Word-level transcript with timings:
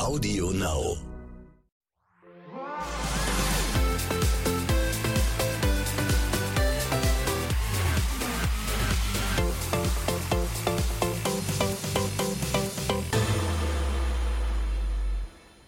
Audio 0.00 0.50
Now. 0.50 0.96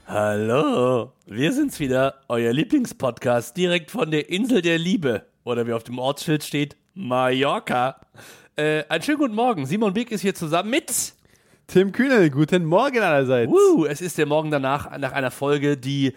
Hallo, 0.06 1.12
wir 1.26 1.52
sind's 1.52 1.78
wieder, 1.78 2.14
euer 2.28 2.54
Lieblingspodcast 2.54 3.54
direkt 3.54 3.90
von 3.90 4.10
der 4.10 4.30
Insel 4.30 4.62
der 4.62 4.78
Liebe 4.78 5.26
oder 5.44 5.66
wie 5.66 5.74
auf 5.74 5.84
dem 5.84 5.98
Ortsschild 5.98 6.42
steht, 6.42 6.76
Mallorca. 6.94 8.00
Äh, 8.56 8.84
einen 8.88 9.02
schönen 9.02 9.18
guten 9.18 9.34
Morgen. 9.34 9.66
Simon 9.66 9.92
Beek 9.92 10.10
ist 10.10 10.22
hier 10.22 10.34
zusammen 10.34 10.70
mit 10.70 11.14
Tim 11.72 11.90
Kühnel, 11.90 12.28
guten 12.28 12.66
Morgen 12.66 12.98
allerseits. 12.98 13.50
Uh, 13.50 13.86
es 13.86 14.02
ist 14.02 14.18
der 14.18 14.26
Morgen 14.26 14.50
danach, 14.50 14.98
nach 14.98 15.12
einer 15.12 15.30
Folge, 15.30 15.78
die 15.78 16.12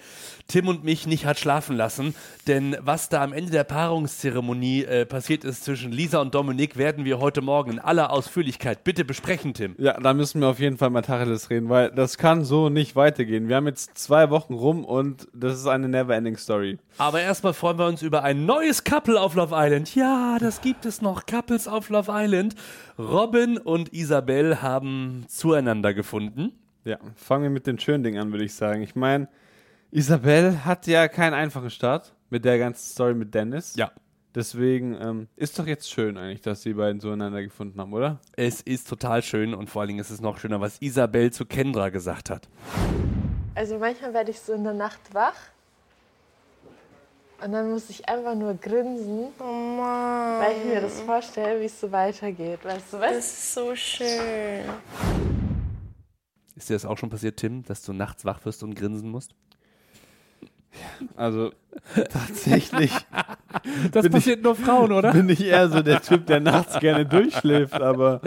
Tim 0.48 0.68
und 0.68 0.84
mich 0.84 1.08
nicht 1.08 1.26
hat 1.26 1.40
schlafen 1.40 1.76
lassen. 1.76 2.16
Denn 2.48 2.78
was 2.80 3.10
da 3.10 3.24
am 3.24 3.34
Ende 3.34 3.52
der 3.52 3.64
Paarungszeremonie 3.64 4.84
äh, 4.84 5.06
passiert 5.06 5.44
ist 5.44 5.64
zwischen 5.64 5.92
Lisa 5.92 6.22
und 6.22 6.36
Dominik, 6.36 6.78
werden 6.78 7.06
wir 7.06 7.20
heute 7.20 7.42
Morgen 7.42 7.72
in 7.72 7.80
aller 7.80 8.12
Ausführlichkeit 8.12 8.84
bitte 8.84 9.06
besprechen, 9.06 9.54
Tim. 9.54 9.76
Ja, 9.80 10.00
da 10.00 10.14
müssen 10.14 10.42
wir 10.42 10.48
auf 10.48 10.60
jeden 10.60 10.78
Fall 10.78 10.92
mal 10.92 11.02
Tacheles 11.02 11.50
reden, 11.50 11.70
weil 11.70 11.90
das 11.92 12.18
kann 12.18 12.46
so 12.46 12.70
nicht 12.70 12.96
weitergehen. 12.96 13.50
Wir 13.50 13.56
haben 13.56 13.68
jetzt 13.68 13.98
zwei 13.98 14.30
Wochen 14.30 14.54
rum 14.54 14.86
und 14.86 15.28
das 15.34 15.58
ist 15.58 15.68
eine 15.68 15.90
never-ending 15.90 16.38
Story. 16.38 16.78
Aber 16.98 17.22
erstmal 17.22 17.54
freuen 17.54 17.80
wir 17.80 17.88
uns 17.88 18.02
über 18.02 18.24
ein 18.24 18.46
neues 18.46 18.84
Couple 18.84 19.20
auf 19.20 19.36
Love 19.36 19.56
Island. 19.58 19.96
Ja, 19.96 20.38
das 20.40 20.62
gibt 20.62 20.86
es 20.86 21.02
noch. 21.02 21.26
Couples 21.26 21.68
auf 21.68 21.90
Love 21.90 22.12
Island. 22.14 22.56
Robin 23.00 23.58
und 23.58 23.94
Isabel 23.94 24.62
haben 24.62 25.26
zueinander 25.28 25.94
gefunden. 25.94 26.52
Ja, 26.84 27.00
fangen 27.16 27.44
wir 27.44 27.50
mit 27.50 27.66
den 27.66 27.80
schönen 27.80 28.04
Dingen 28.04 28.20
an, 28.20 28.32
würde 28.32 28.46
ich 28.46 28.54
sagen. 28.54 28.84
Ich 28.84 28.96
meine, 28.96 29.28
Isabel 29.96 30.66
hat 30.66 30.88
ja 30.88 31.08
keinen 31.08 31.34
einfachen 31.34 31.70
Start 31.70 32.14
mit 32.30 32.44
der 32.44 32.60
ganzen 32.60 32.86
Story 32.92 33.14
mit 33.14 33.34
Dennis. 33.34 33.76
Ja. 33.78 33.92
Deswegen 34.36 34.94
ähm, 35.00 35.28
ist 35.38 35.58
doch 35.58 35.66
jetzt 35.66 35.90
schön 35.90 36.18
eigentlich, 36.18 36.42
dass 36.42 36.64
die 36.64 36.74
beiden 36.74 37.00
zueinander 37.00 37.42
gefunden 37.42 37.80
haben, 37.80 37.94
oder? 37.94 38.20
Es 38.36 38.60
ist 38.60 38.90
total 38.90 39.24
schön 39.24 39.54
und 39.54 39.70
vor 39.70 39.80
allen 39.82 39.88
Dingen 39.88 40.02
ist 40.02 40.10
es 40.10 40.20
noch 40.20 40.38
schöner, 40.38 40.60
was 40.60 40.82
Isabel 40.82 41.32
zu 41.32 41.46
Kendra 41.46 41.88
gesagt 41.88 42.30
hat. 42.30 42.50
Also 43.56 43.78
manchmal 43.80 44.14
werde 44.14 44.32
ich 44.32 44.40
so 44.42 44.52
in 44.52 44.66
der 44.66 44.74
Nacht 44.74 45.00
wach 45.14 45.38
und 47.42 47.54
dann 47.54 47.72
muss 47.72 47.90
ich 47.90 48.10
einfach 48.10 48.36
nur 48.36 48.54
grinsen, 48.56 49.28
Oh 49.40 49.44
Mann. 49.44 50.42
weil 50.42 50.58
ich 50.58 50.66
mir 50.66 50.82
das 50.82 51.00
vorstelle, 51.00 51.62
wie 51.62 51.66
es 51.68 51.80
so 51.80 51.90
weitergeht. 51.90 52.66
Weißt 52.66 52.92
du 52.92 52.98
Das 52.98 53.10
was? 53.12 53.18
ist 53.18 53.54
so 53.54 53.74
schön. 53.78 54.66
Ist 56.58 56.70
dir 56.70 56.74
das 56.74 56.84
auch 56.86 56.98
schon 56.98 57.10
passiert, 57.10 57.38
Tim, 57.38 57.64
dass 57.64 57.82
du 57.84 57.94
nachts 57.94 58.26
wach 58.26 58.44
wirst 58.44 58.62
und 58.62 58.76
grinsen 58.76 59.10
musst? 59.10 59.34
Also 61.16 61.52
tatsächlich 62.12 62.92
Das 63.92 64.04
Bin 64.04 64.12
passiert 64.12 64.44
nur 64.44 64.56
Frauen, 64.56 64.92
oder? 64.92 65.12
bin 65.12 65.30
ich 65.30 65.44
eher 65.44 65.70
so 65.70 65.82
der 65.82 66.02
Typ, 66.02 66.26
der 66.26 66.40
nachts 66.40 66.80
gerne 66.80 67.06
durchschläft, 67.06 67.74
aber 67.74 68.22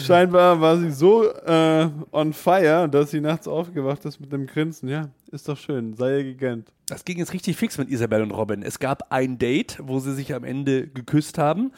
scheinbar 0.00 0.60
war 0.60 0.78
sie 0.78 0.90
so 0.90 1.30
äh, 1.30 1.88
on 2.10 2.32
fire, 2.32 2.88
dass 2.88 3.10
sie 3.10 3.20
nachts 3.20 3.48
aufgewacht 3.48 4.04
ist 4.04 4.20
mit 4.20 4.32
dem 4.32 4.46
Grinsen. 4.46 4.88
Ja, 4.88 5.08
ist 5.30 5.48
doch 5.48 5.58
schön, 5.58 5.94
sei 5.94 6.18
ihr 6.18 6.24
gegönnt. 6.24 6.72
Das 6.86 7.04
ging 7.04 7.18
jetzt 7.18 7.32
richtig 7.32 7.56
fix 7.56 7.78
mit 7.78 7.90
Isabel 7.90 8.22
und 8.22 8.32
Robin. 8.32 8.62
Es 8.62 8.78
gab 8.78 9.12
ein 9.12 9.38
Date, 9.38 9.78
wo 9.82 9.98
sie 9.98 10.14
sich 10.14 10.34
am 10.34 10.44
Ende 10.44 10.86
geküsst 10.88 11.38
haben. 11.38 11.72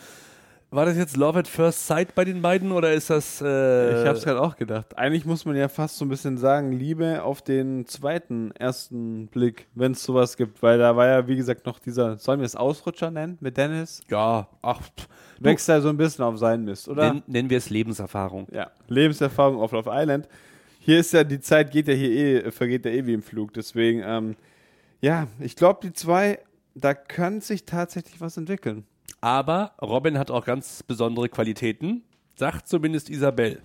War 0.74 0.86
das 0.86 0.96
jetzt 0.96 1.16
Love 1.16 1.38
at 1.38 1.46
First 1.46 1.86
Sight 1.86 2.16
bei 2.16 2.24
den 2.24 2.42
beiden 2.42 2.72
oder 2.72 2.92
ist 2.92 3.08
das. 3.08 3.40
Äh, 3.40 4.02
Ich 4.02 4.08
hab's 4.08 4.24
gerade 4.24 4.40
auch 4.40 4.56
gedacht. 4.56 4.98
Eigentlich 4.98 5.24
muss 5.24 5.44
man 5.44 5.54
ja 5.54 5.68
fast 5.68 5.96
so 5.98 6.04
ein 6.04 6.08
bisschen 6.08 6.36
sagen, 6.36 6.72
Liebe 6.72 7.22
auf 7.22 7.42
den 7.42 7.86
zweiten, 7.86 8.50
ersten 8.52 9.28
Blick, 9.28 9.68
wenn 9.76 9.92
es 9.92 10.02
sowas 10.02 10.36
gibt. 10.36 10.64
Weil 10.64 10.78
da 10.78 10.96
war 10.96 11.06
ja, 11.06 11.28
wie 11.28 11.36
gesagt, 11.36 11.64
noch 11.64 11.78
dieser, 11.78 12.16
sollen 12.16 12.40
wir 12.40 12.46
es 12.46 12.56
Ausrutscher 12.56 13.12
nennen 13.12 13.38
mit 13.40 13.56
Dennis? 13.56 14.00
Ja, 14.10 14.48
ach, 14.62 14.80
Wächst 15.38 15.68
er 15.68 15.80
so 15.80 15.90
ein 15.90 15.96
bisschen 15.96 16.24
auf 16.24 16.38
seinen 16.38 16.64
Mist, 16.64 16.88
oder? 16.88 17.12
nenn, 17.12 17.22
nennen 17.28 17.50
wir 17.50 17.58
es 17.58 17.70
Lebenserfahrung. 17.70 18.48
Ja, 18.50 18.72
Lebenserfahrung 18.88 19.60
auf 19.60 19.70
Love 19.70 19.90
Island. 19.92 20.28
Hier 20.80 20.98
ist 20.98 21.12
ja, 21.12 21.22
die 21.22 21.38
Zeit 21.38 21.70
geht 21.70 21.86
ja 21.86 21.94
hier 21.94 22.46
eh, 22.46 22.50
vergeht 22.50 22.84
ja 22.84 22.90
eh 22.90 23.06
wie 23.06 23.14
im 23.14 23.22
Flug. 23.22 23.54
Deswegen, 23.54 24.02
ähm, 24.04 24.34
ja, 25.00 25.28
ich 25.38 25.54
glaube, 25.54 25.80
die 25.84 25.92
zwei, 25.92 26.40
da 26.74 26.94
kann 26.94 27.40
sich 27.40 27.64
tatsächlich 27.64 28.20
was 28.20 28.36
entwickeln. 28.36 28.84
Aber 29.24 29.72
Robin 29.80 30.18
hat 30.18 30.30
auch 30.30 30.44
ganz 30.44 30.82
besondere 30.82 31.30
Qualitäten, 31.30 32.02
sagt 32.34 32.68
zumindest 32.68 33.08
Isabel. 33.08 33.62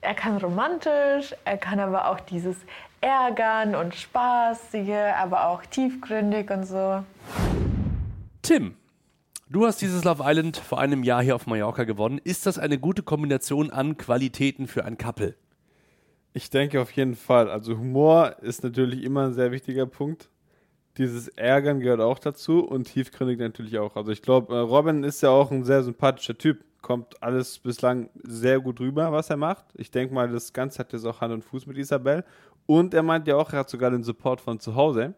Er 0.00 0.14
kann 0.14 0.36
romantisch, 0.36 1.34
er 1.44 1.56
kann 1.56 1.80
aber 1.80 2.08
auch 2.08 2.20
dieses 2.20 2.54
Ärgern 3.00 3.74
und 3.74 3.96
Spaßige, 3.96 5.12
aber 5.20 5.48
auch 5.48 5.66
tiefgründig 5.66 6.52
und 6.52 6.62
so. 6.62 7.02
Tim, 8.42 8.76
du 9.48 9.66
hast 9.66 9.82
dieses 9.82 10.04
Love 10.04 10.22
Island 10.24 10.56
vor 10.56 10.78
einem 10.78 11.02
Jahr 11.02 11.20
hier 11.20 11.34
auf 11.34 11.48
Mallorca 11.48 11.82
gewonnen. 11.82 12.20
Ist 12.22 12.46
das 12.46 12.60
eine 12.60 12.78
gute 12.78 13.02
Kombination 13.02 13.72
an 13.72 13.96
Qualitäten 13.96 14.68
für 14.68 14.84
ein 14.84 14.98
Couple? 14.98 15.34
Ich 16.32 16.48
denke 16.48 16.80
auf 16.80 16.92
jeden 16.92 17.16
Fall. 17.16 17.50
Also 17.50 17.76
Humor 17.76 18.36
ist 18.40 18.62
natürlich 18.62 19.02
immer 19.02 19.24
ein 19.24 19.34
sehr 19.34 19.50
wichtiger 19.50 19.86
Punkt. 19.86 20.28
Dieses 20.98 21.28
Ärgern 21.28 21.78
gehört 21.78 22.00
auch 22.00 22.18
dazu 22.18 22.58
und 22.64 22.84
tiefgründig 22.92 23.38
natürlich 23.38 23.78
auch. 23.78 23.94
Also 23.94 24.10
ich 24.10 24.20
glaube, 24.20 24.54
äh, 24.54 24.58
Robin 24.58 25.04
ist 25.04 25.20
ja 25.20 25.30
auch 25.30 25.52
ein 25.52 25.64
sehr 25.64 25.84
sympathischer 25.84 26.36
Typ. 26.36 26.64
Kommt 26.82 27.22
alles 27.22 27.60
bislang 27.60 28.10
sehr 28.24 28.58
gut 28.58 28.80
rüber, 28.80 29.12
was 29.12 29.30
er 29.30 29.36
macht. 29.36 29.66
Ich 29.74 29.92
denke 29.92 30.12
mal, 30.12 30.28
das 30.28 30.52
Ganze 30.52 30.80
hat 30.80 30.92
jetzt 30.92 31.04
auch 31.04 31.20
Hand 31.20 31.32
und 31.32 31.44
Fuß 31.44 31.66
mit 31.66 31.78
Isabel. 31.78 32.24
Und 32.66 32.94
er 32.94 33.04
meint 33.04 33.28
ja 33.28 33.36
auch, 33.36 33.52
er 33.52 33.60
hat 33.60 33.70
sogar 33.70 33.92
den 33.92 34.02
Support 34.02 34.40
von 34.40 34.58
zu 34.58 34.74
Hause. 34.74 35.14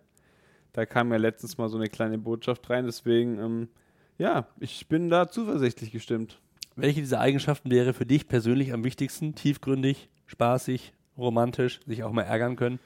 Da 0.73 0.85
kam 0.85 1.11
ja 1.13 1.17
letztens 1.17 1.57
mal 1.57 1.69
so 1.69 1.79
eine 1.79 1.89
kleine 1.89 2.19
Botschaft 2.19 2.69
rein. 2.69 2.85
Deswegen, 2.85 3.39
ähm, 3.39 3.69
ja, 4.19 4.47
ich 4.59 4.87
bin 4.87 5.09
da 5.09 5.29
zuversichtlich 5.29 5.93
gestimmt. 5.93 6.41
Welche 6.77 7.01
dieser 7.01 7.21
Eigenschaften 7.21 7.71
wäre 7.71 7.95
für 7.95 8.07
dich 8.07 8.29
persönlich 8.29 8.73
am 8.73 8.85
wichtigsten? 8.85 9.35
Tiefgründig, 9.35 10.11
spaßig, 10.27 10.93
romantisch, 11.17 11.81
sich 11.87 12.05
auch 12.05 12.13
mal 12.13 12.23
ärgern 12.23 12.57
können, 12.57 12.79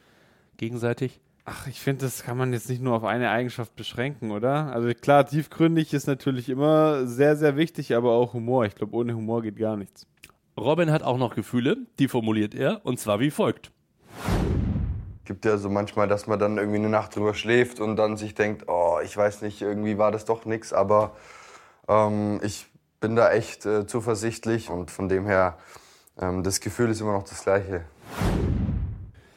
gegenseitig? 0.57 1.21
Ach, 1.47 1.67
ich 1.67 1.79
finde, 1.79 2.07
das 2.07 2.23
kann 2.23 2.39
man 2.39 2.55
jetzt 2.55 2.71
nicht 2.71 2.81
nur 2.81 2.95
auf 2.97 3.05
eine 3.05 3.29
Eigenschaft 3.31 3.77
beschränken, 3.77 4.31
oder? 4.31 4.73
Also 4.73 4.89
klar, 4.95 5.27
tiefgründig 5.27 5.93
ist 5.93 6.07
natürlich 6.07 6.49
immer 6.49 7.07
sehr, 7.07 7.37
sehr 7.37 7.57
wichtig, 7.57 7.95
aber 7.95 8.13
auch 8.13 8.33
Humor. 8.33 8.65
Ich 8.65 8.75
glaube, 8.75 8.97
ohne 8.97 9.15
Humor 9.15 9.43
geht 9.43 9.59
gar 9.59 9.77
nichts. 9.77 10.07
Robin 10.57 10.91
hat 10.91 11.03
auch 11.03 11.19
noch 11.19 11.35
Gefühle, 11.35 11.77
die 11.99 12.09
formuliert 12.09 12.55
er, 12.55 12.81
und 12.87 12.99
zwar 12.99 13.21
wie 13.21 13.31
folgt. 13.31 13.73
Gibt 15.27 15.45
ja 15.45 15.59
so 15.59 15.69
manchmal, 15.69 16.09
dass 16.09 16.27
man 16.27 16.39
dann 16.39 16.57
irgendwie 16.57 16.79
eine 16.79 16.89
Nacht 16.89 17.15
drüber 17.15 17.35
schläft 17.35 17.79
und 17.79 17.97
dann 17.97 18.17
sich 18.17 18.35
denkt, 18.35 18.65
oh, 18.69 18.99
ich 19.05 19.15
weiß 19.15 19.43
nicht, 19.43 19.61
irgendwie 19.61 19.99
war 19.99 20.13
das 20.13 20.25
doch 20.25 20.47
nix, 20.47 20.73
aber 20.73 21.15
ähm, 21.89 22.41
ich 22.43 22.67
bin 23.01 23.17
da 23.17 23.31
echt 23.33 23.67
äh, 23.67 23.87
zuversichtlich 23.87 24.71
und 24.71 24.91
von 24.91 25.11
dem 25.11 25.27
her, 25.27 25.59
ähm, 26.19 26.43
das 26.43 26.61
Gefühl 26.61 26.89
ist 26.89 27.03
immer 27.03 27.13
noch 27.13 27.25
das 27.25 27.43
gleiche. 27.43 27.85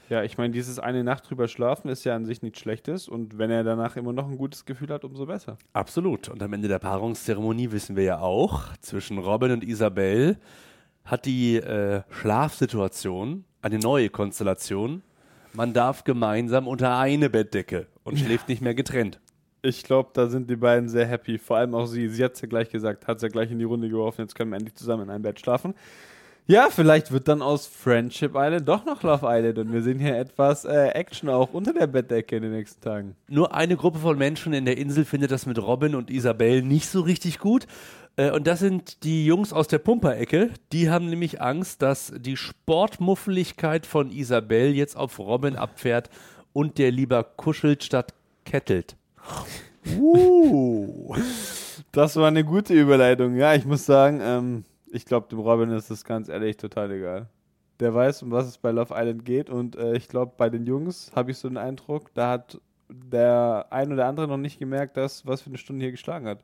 Ja, 0.09 0.23
ich 0.23 0.37
meine, 0.37 0.53
dieses 0.53 0.79
eine 0.79 1.03
Nacht 1.03 1.29
drüber 1.29 1.47
schlafen 1.49 1.89
ist 1.89 2.05
ja 2.05 2.15
an 2.15 2.25
sich 2.25 2.41
nichts 2.41 2.59
Schlechtes 2.59 3.09
und 3.09 3.37
wenn 3.37 3.51
er 3.51 3.63
danach 3.63 3.97
immer 3.97 4.13
noch 4.13 4.29
ein 4.29 4.37
gutes 4.37 4.65
Gefühl 4.65 4.89
hat, 4.89 5.03
umso 5.03 5.25
besser. 5.25 5.57
Absolut. 5.73 6.29
Und 6.29 6.41
am 6.41 6.53
Ende 6.53 6.69
der 6.69 6.79
Paarungszeremonie 6.79 7.71
wissen 7.71 7.97
wir 7.97 8.03
ja 8.03 8.19
auch, 8.19 8.63
zwischen 8.79 9.17
Robin 9.17 9.51
und 9.51 9.63
Isabel 9.65 10.37
hat 11.03 11.25
die 11.25 11.57
äh, 11.57 12.03
Schlafsituation 12.09 13.43
eine 13.61 13.79
neue 13.79 14.09
Konstellation. 14.09 15.01
Man 15.53 15.73
darf 15.73 16.03
gemeinsam 16.03 16.67
unter 16.67 16.97
eine 16.97 17.29
Bettdecke 17.29 17.87
und 18.03 18.17
schläft 18.19 18.47
nicht 18.47 18.61
mehr 18.61 18.75
getrennt. 18.75 19.19
Ich 19.61 19.83
glaube, 19.83 20.11
da 20.13 20.27
sind 20.27 20.49
die 20.49 20.55
beiden 20.55 20.87
sehr 20.87 21.05
happy. 21.05 21.37
Vor 21.37 21.57
allem 21.57 21.75
auch 21.75 21.87
sie. 21.87 22.07
Sie 22.07 22.23
hat 22.23 22.35
es 22.35 22.41
ja 22.41 22.47
gleich 22.47 22.69
gesagt, 22.69 23.07
hat 23.07 23.17
es 23.17 23.23
ja 23.23 23.29
gleich 23.29 23.51
in 23.51 23.59
die 23.59 23.65
Runde 23.65 23.89
geworfen. 23.89 24.21
Jetzt 24.21 24.35
können 24.35 24.51
wir 24.51 24.57
endlich 24.57 24.75
zusammen 24.75 25.03
in 25.03 25.09
einem 25.09 25.23
Bett 25.23 25.39
schlafen. 25.39 25.73
Ja, 26.49 26.69
vielleicht 26.69 27.11
wird 27.11 27.27
dann 27.27 27.41
aus 27.41 27.67
Friendship 27.67 28.31
Island 28.33 28.69
doch 28.69 28.85
noch 28.85 29.03
Love 29.03 29.25
Island 29.29 29.57
und 29.57 29.73
wir 29.73 29.81
sehen 29.81 29.99
hier 29.99 30.17
etwas 30.17 30.63
äh, 30.63 30.87
Action 30.91 31.27
auch 31.27 31.53
unter 31.53 31.73
der 31.73 31.87
Bettdecke 31.87 32.37
in 32.37 32.43
den 32.43 32.53
nächsten 32.53 32.79
Tagen. 32.81 33.17
Nur 33.27 33.53
eine 33.53 33.75
Gruppe 33.75 33.99
von 33.99 34.17
Menschen 34.17 34.53
in 34.53 34.63
der 34.63 34.77
Insel 34.77 35.03
findet 35.03 35.31
das 35.31 35.45
mit 35.45 35.59
Robin 35.59 35.93
und 35.93 36.09
Isabel 36.09 36.61
nicht 36.61 36.87
so 36.87 37.01
richtig 37.01 37.39
gut. 37.39 37.67
Äh, 38.15 38.31
Und 38.31 38.47
das 38.47 38.59
sind 38.59 39.03
die 39.03 39.25
Jungs 39.25 39.51
aus 39.51 39.67
der 39.67 39.79
Pumperecke. 39.79 40.51
Die 40.71 40.89
haben 40.89 41.09
nämlich 41.09 41.41
Angst, 41.41 41.81
dass 41.81 42.13
die 42.17 42.37
Sportmuffeligkeit 42.37 43.85
von 43.85 44.09
Isabel 44.09 44.73
jetzt 44.73 44.95
auf 44.95 45.19
Robin 45.19 45.57
abfährt 45.57 46.09
und 46.53 46.77
der 46.77 46.91
lieber 46.91 47.25
kuschelt 47.25 47.83
statt 47.83 48.13
kettelt. 48.45 48.95
Uh, 49.99 51.13
das 51.91 52.15
war 52.15 52.27
eine 52.29 52.45
gute 52.45 52.73
Überleitung. 52.73 53.35
Ja, 53.35 53.53
ich 53.53 53.65
muss 53.65 53.85
sagen, 53.85 54.21
ähm, 54.23 54.63
ich 54.91 55.05
glaube, 55.05 55.27
dem 55.29 55.39
Robin 55.39 55.69
ist 55.71 55.89
das 55.91 56.03
ganz 56.03 56.29
ehrlich 56.29 56.57
total 56.57 56.91
egal. 56.91 57.27
Der 57.79 57.93
weiß, 57.93 58.23
um 58.23 58.31
was 58.31 58.47
es 58.47 58.57
bei 58.57 58.71
Love 58.71 58.93
Island 58.97 59.23
geht 59.25 59.49
und 59.49 59.75
äh, 59.75 59.95
ich 59.95 60.07
glaube, 60.07 60.33
bei 60.37 60.49
den 60.49 60.65
Jungs 60.65 61.11
habe 61.15 61.31
ich 61.31 61.37
so 61.37 61.47
den 61.47 61.57
Eindruck, 61.57 62.13
da 62.15 62.31
hat 62.31 62.59
der 62.89 63.67
ein 63.69 63.91
oder 63.91 64.05
andere 64.07 64.27
noch 64.27 64.37
nicht 64.37 64.59
gemerkt, 64.59 64.97
dass 64.97 65.25
was 65.27 65.41
für 65.41 65.49
eine 65.49 65.57
Stunde 65.57 65.83
hier 65.83 65.91
geschlagen 65.91 66.27
hat. 66.27 66.39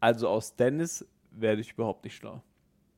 Also 0.00 0.28
aus 0.28 0.56
Dennis 0.56 1.06
werde 1.30 1.60
ich 1.60 1.72
überhaupt 1.72 2.02
nicht 2.04 2.16
schlau. 2.16 2.42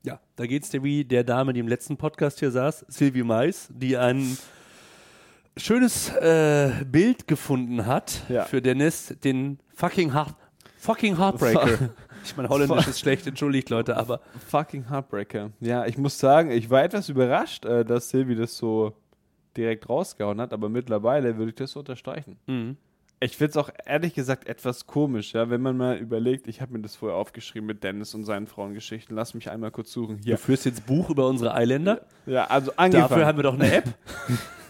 Ja, 0.04 0.20
da 0.36 0.46
geht's 0.46 0.70
dir 0.70 0.82
wie 0.82 1.04
der 1.04 1.24
Dame, 1.24 1.52
die 1.52 1.60
im 1.60 1.68
letzten 1.68 1.96
Podcast 1.96 2.38
hier 2.38 2.50
saß, 2.50 2.84
Sylvie 2.88 3.22
Mais, 3.22 3.68
die 3.72 3.96
einen 3.96 4.36
schönes 5.56 6.10
äh, 6.16 6.84
Bild 6.86 7.26
gefunden 7.28 7.86
hat 7.86 8.22
Ja. 8.28 8.44
für 8.44 8.60
Dennis, 8.62 9.14
den 9.22 9.58
fucking, 9.74 10.12
Heart, 10.14 10.34
fucking 10.78 11.18
Heartbreaker. 11.18 11.90
ich 12.24 12.36
meine, 12.36 12.48
Holländisch 12.48 12.88
ist 12.88 13.00
schlecht, 13.00 13.26
entschuldigt 13.26 13.70
Leute, 13.70 13.96
aber 13.96 14.20
Fucking 14.48 14.88
Heartbreaker. 14.90 15.50
Ja, 15.60 15.86
ich 15.86 15.98
muss 15.98 16.18
sagen, 16.18 16.50
ich 16.50 16.70
war 16.70 16.82
etwas 16.82 17.08
überrascht, 17.08 17.64
äh, 17.64 17.84
dass 17.84 18.10
Silvi 18.10 18.34
das 18.34 18.56
so 18.56 18.94
direkt 19.56 19.88
rausgehauen 19.88 20.40
hat, 20.40 20.52
aber 20.52 20.68
mittlerweile 20.68 21.36
würde 21.36 21.50
ich 21.50 21.56
das 21.56 21.72
so 21.72 21.80
unterstreichen. 21.80 22.36
Mhm. 22.46 22.76
Ich 23.20 23.36
finde 23.36 23.52
es 23.52 23.56
auch 23.56 23.70
ehrlich 23.86 24.12
gesagt 24.12 24.48
etwas 24.48 24.86
komisch, 24.86 25.32
ja, 25.32 25.48
wenn 25.48 25.62
man 25.62 25.76
mal 25.76 25.96
überlegt, 25.96 26.46
ich 26.46 26.60
habe 26.60 26.72
mir 26.72 26.80
das 26.80 26.96
vorher 26.96 27.16
aufgeschrieben 27.16 27.66
mit 27.66 27.82
Dennis 27.82 28.14
und 28.14 28.24
seinen 28.24 28.46
Frauengeschichten. 28.46 29.16
Lass 29.16 29.32
mich 29.34 29.50
einmal 29.50 29.70
kurz 29.70 29.92
suchen. 29.92 30.18
Hier. 30.18 30.34
du 30.34 30.38
führst 30.38 30.66
jetzt 30.66 30.84
Buch 30.84 31.08
über 31.10 31.26
unsere 31.28 31.54
Eiländer. 31.54 32.02
Ja, 32.26 32.44
also 32.46 32.72
angefangen. 32.76 33.08
Dafür 33.08 33.26
haben 33.26 33.38
wir 33.38 33.42
doch 33.44 33.54
eine 33.54 33.72
App. 33.72 33.94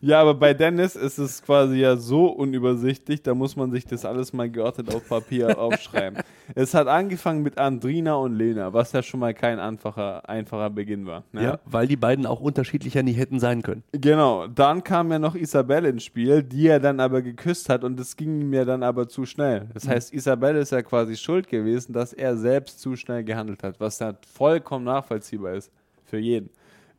Ja, 0.00 0.20
aber 0.20 0.34
bei 0.34 0.54
Dennis 0.54 0.96
ist 0.96 1.18
es 1.18 1.42
quasi 1.42 1.76
ja 1.76 1.96
so 1.96 2.26
unübersichtlich, 2.26 3.22
da 3.22 3.34
muss 3.34 3.56
man 3.56 3.70
sich 3.70 3.84
das 3.84 4.04
alles 4.04 4.32
mal 4.32 4.50
geordnet 4.50 4.94
auf 4.94 5.08
Papier 5.08 5.58
aufschreiben. 5.58 6.22
Es 6.54 6.74
hat 6.74 6.86
angefangen 6.86 7.42
mit 7.42 7.58
Andrina 7.58 8.14
und 8.14 8.34
Lena, 8.36 8.72
was 8.72 8.92
ja 8.92 9.02
schon 9.02 9.20
mal 9.20 9.34
kein 9.34 9.58
einfacher, 9.58 10.28
einfacher 10.28 10.70
Beginn 10.70 11.06
war. 11.06 11.24
ne? 11.32 11.42
Ja, 11.42 11.58
weil 11.64 11.86
die 11.86 11.96
beiden 11.96 12.26
auch 12.26 12.40
unterschiedlicher 12.40 13.02
nicht 13.02 13.18
hätten 13.18 13.40
sein 13.40 13.62
können. 13.62 13.82
Genau, 13.92 14.46
dann 14.46 14.84
kam 14.84 15.10
ja 15.10 15.18
noch 15.18 15.34
Isabelle 15.34 15.88
ins 15.88 16.04
Spiel, 16.04 16.42
die 16.42 16.68
er 16.68 16.80
dann 16.80 17.00
aber 17.00 17.22
geküsst 17.22 17.68
hat 17.68 17.84
und 17.84 17.98
das 17.98 18.16
ging 18.16 18.40
ihm 18.40 18.52
ja 18.52 18.64
dann 18.64 18.82
aber 18.82 19.08
zu 19.08 19.26
schnell. 19.26 19.68
Das 19.74 19.88
heißt, 19.88 20.12
Isabelle 20.12 20.60
ist 20.60 20.72
ja 20.72 20.82
quasi 20.82 21.16
schuld 21.16 21.48
gewesen, 21.48 21.92
dass 21.92 22.12
er 22.12 22.36
selbst 22.36 22.80
zu 22.80 22.96
schnell 22.96 23.24
gehandelt 23.24 23.62
hat, 23.62 23.80
was 23.80 23.98
ja 23.98 24.14
vollkommen 24.34 24.84
nachvollziehbar 24.84 25.54
ist 25.54 25.70
für 26.04 26.18
jeden. 26.18 26.50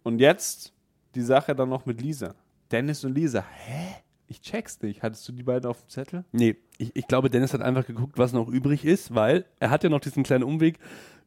Und 0.04 0.20
jetzt 0.20 0.74
die 1.16 1.22
Sache 1.22 1.56
dann 1.56 1.70
noch 1.70 1.86
mit 1.86 2.02
Lisa. 2.02 2.34
Dennis 2.72 3.04
und 3.04 3.16
Lisa. 3.16 3.44
Hä? 3.66 3.96
Ich 4.28 4.42
check's 4.42 4.82
nicht. 4.82 5.02
Hattest 5.02 5.28
du 5.28 5.32
die 5.32 5.44
beiden 5.44 5.70
auf 5.70 5.82
dem 5.82 5.90
Zettel? 5.90 6.24
Nee, 6.32 6.56
ich, 6.78 6.96
ich 6.96 7.08
glaube, 7.08 7.30
Dennis 7.30 7.54
hat 7.54 7.62
einfach 7.62 7.86
geguckt, 7.86 8.18
was 8.18 8.32
noch 8.32 8.48
übrig 8.48 8.86
ist, 8.86 9.16
weil 9.16 9.46
er 9.60 9.72
hat 9.72 9.84
ja 9.84 9.90
noch 9.90 10.00
diesen 10.00 10.24
kleinen 10.24 10.44
Umweg 10.44 10.78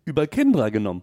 über 0.04 0.26
Kendra 0.28 0.68
genommen. 0.68 1.02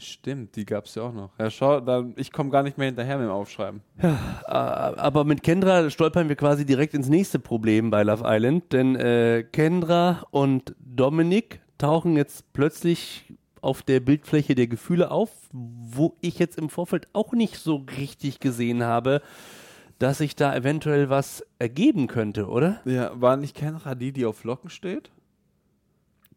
Stimmt, 0.00 0.54
die 0.54 0.64
gab's 0.64 0.94
ja 0.94 1.02
auch 1.02 1.12
noch. 1.12 1.30
Ja, 1.40 1.50
schau, 1.50 1.80
dann, 1.80 2.14
ich 2.16 2.30
komme 2.30 2.50
gar 2.50 2.62
nicht 2.62 2.78
mehr 2.78 2.86
hinterher 2.86 3.18
mit 3.18 3.26
dem 3.26 3.32
Aufschreiben. 3.32 3.82
Äh, 4.00 4.06
aber 4.46 5.24
mit 5.24 5.42
Kendra 5.42 5.90
stolpern 5.90 6.28
wir 6.28 6.36
quasi 6.36 6.64
direkt 6.64 6.94
ins 6.94 7.08
nächste 7.08 7.38
Problem 7.38 7.90
bei 7.90 8.02
Love 8.02 8.22
Island, 8.24 8.72
denn 8.72 8.96
äh, 8.96 9.44
Kendra 9.50 10.24
und 10.30 10.74
Dominik 10.78 11.60
tauchen 11.78 12.16
jetzt 12.16 12.52
plötzlich 12.52 13.24
auf 13.62 13.82
der 13.82 14.00
Bildfläche 14.00 14.54
der 14.54 14.66
Gefühle 14.66 15.10
auf, 15.10 15.30
wo 15.52 16.16
ich 16.20 16.38
jetzt 16.38 16.58
im 16.58 16.68
Vorfeld 16.68 17.08
auch 17.12 17.32
nicht 17.32 17.56
so 17.56 17.84
richtig 17.96 18.40
gesehen 18.40 18.82
habe, 18.82 19.22
dass 19.98 20.18
sich 20.18 20.36
da 20.36 20.54
eventuell 20.54 21.10
was 21.10 21.44
ergeben 21.58 22.06
könnte, 22.06 22.48
oder? 22.48 22.80
Ja, 22.84 23.10
war 23.20 23.36
nicht 23.36 23.56
Kenra 23.56 23.94
die, 23.94 24.12
die 24.12 24.26
auf 24.26 24.44
Locken 24.44 24.70
steht? 24.70 25.10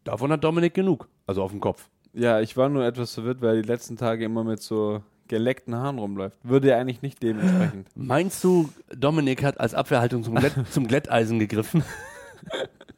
Davon 0.04 0.32
hat 0.32 0.42
Dominik 0.42 0.74
genug, 0.74 1.08
also 1.26 1.42
auf 1.42 1.52
dem 1.52 1.60
Kopf. 1.60 1.88
Ja, 2.12 2.40
ich 2.40 2.56
war 2.56 2.68
nur 2.68 2.84
etwas 2.84 3.14
verwirrt, 3.14 3.40
weil 3.40 3.56
er 3.56 3.62
die 3.62 3.68
letzten 3.68 3.96
Tage 3.96 4.24
immer 4.24 4.44
mit 4.44 4.60
so 4.60 5.02
geleckten 5.28 5.74
Haaren 5.74 5.98
rumläuft. 5.98 6.36
Würde 6.42 6.68
ja 6.68 6.78
eigentlich 6.78 7.00
nicht 7.02 7.22
dementsprechend. 7.22 7.88
Meinst 7.94 8.42
du, 8.44 8.68
Dominik 8.94 9.42
hat 9.42 9.60
als 9.60 9.74
Abwehrhaltung 9.74 10.24
zum, 10.24 10.34
Glätt, 10.34 10.54
zum 10.70 10.86
Glätteisen 10.86 11.38
gegriffen? 11.38 11.82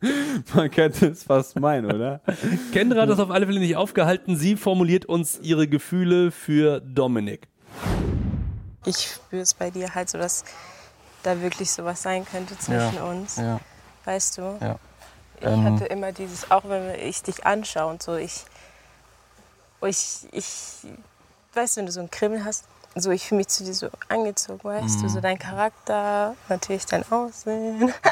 Man 0.55 0.71
könnte 0.71 1.07
es 1.09 1.25
fast 1.25 1.59
meinen, 1.59 1.87
oder? 1.93 2.21
Kendra 2.73 3.03
hat 3.03 3.09
das 3.09 3.19
auf 3.21 3.31
alle 3.31 3.47
Fälle 3.47 3.61
nicht 3.61 3.77
aufgehalten. 3.77 4.37
Sie 4.37 4.57
formuliert 4.57 5.07
uns 5.07 5.39
ihre 5.43 5.67
Gefühle 5.69 6.31
für 6.31 6.81
Dominik. 6.81 7.49
Ich 8.87 8.97
spüre 9.15 9.43
es 9.43 9.55
bei 9.55 9.71
dir 9.71 9.95
halt 9.95 10.11
so, 10.11 10.19
dass 10.19 10.45
da 11.23 11.41
wirklich 11.41 11.71
sowas 11.71 12.03
sein 12.03 12.27
könnte 12.27 12.59
zwischen 12.59 12.99
uns. 12.99 13.37
Ja, 13.37 13.61
Weißt 14.05 14.37
du? 14.39 14.59
ja. 14.61 14.79
Ich 15.41 15.47
Ähm. 15.47 15.65
hatte 15.65 15.87
immer 15.87 16.13
dieses, 16.13 16.51
auch 16.51 16.69
wenn 16.69 16.95
ich 17.01 17.23
dich 17.23 17.45
anschaue 17.47 17.91
und 17.91 18.03
so, 18.03 18.15
ich, 18.17 18.45
ich, 19.83 20.27
ich, 20.33 20.47
weißt 21.55 21.77
du, 21.77 21.79
wenn 21.81 21.87
du 21.87 21.93
so 21.93 22.01
einen 22.01 22.11
Kribbel 22.11 22.45
hast, 22.45 22.65
so 22.95 23.11
ich 23.11 23.27
fühle 23.27 23.39
mich 23.39 23.49
zu 23.49 23.65
dir 23.65 23.75
so 23.75 23.89
angezogen, 24.09 24.63
weißt 24.63 24.99
Mhm. 24.99 25.03
du, 25.03 25.09
so 25.09 25.21
dein 25.21 25.39
Charakter, 25.39 26.37
natürlich 26.49 26.87
dein 26.87 27.11
Aussehen. 27.11 27.93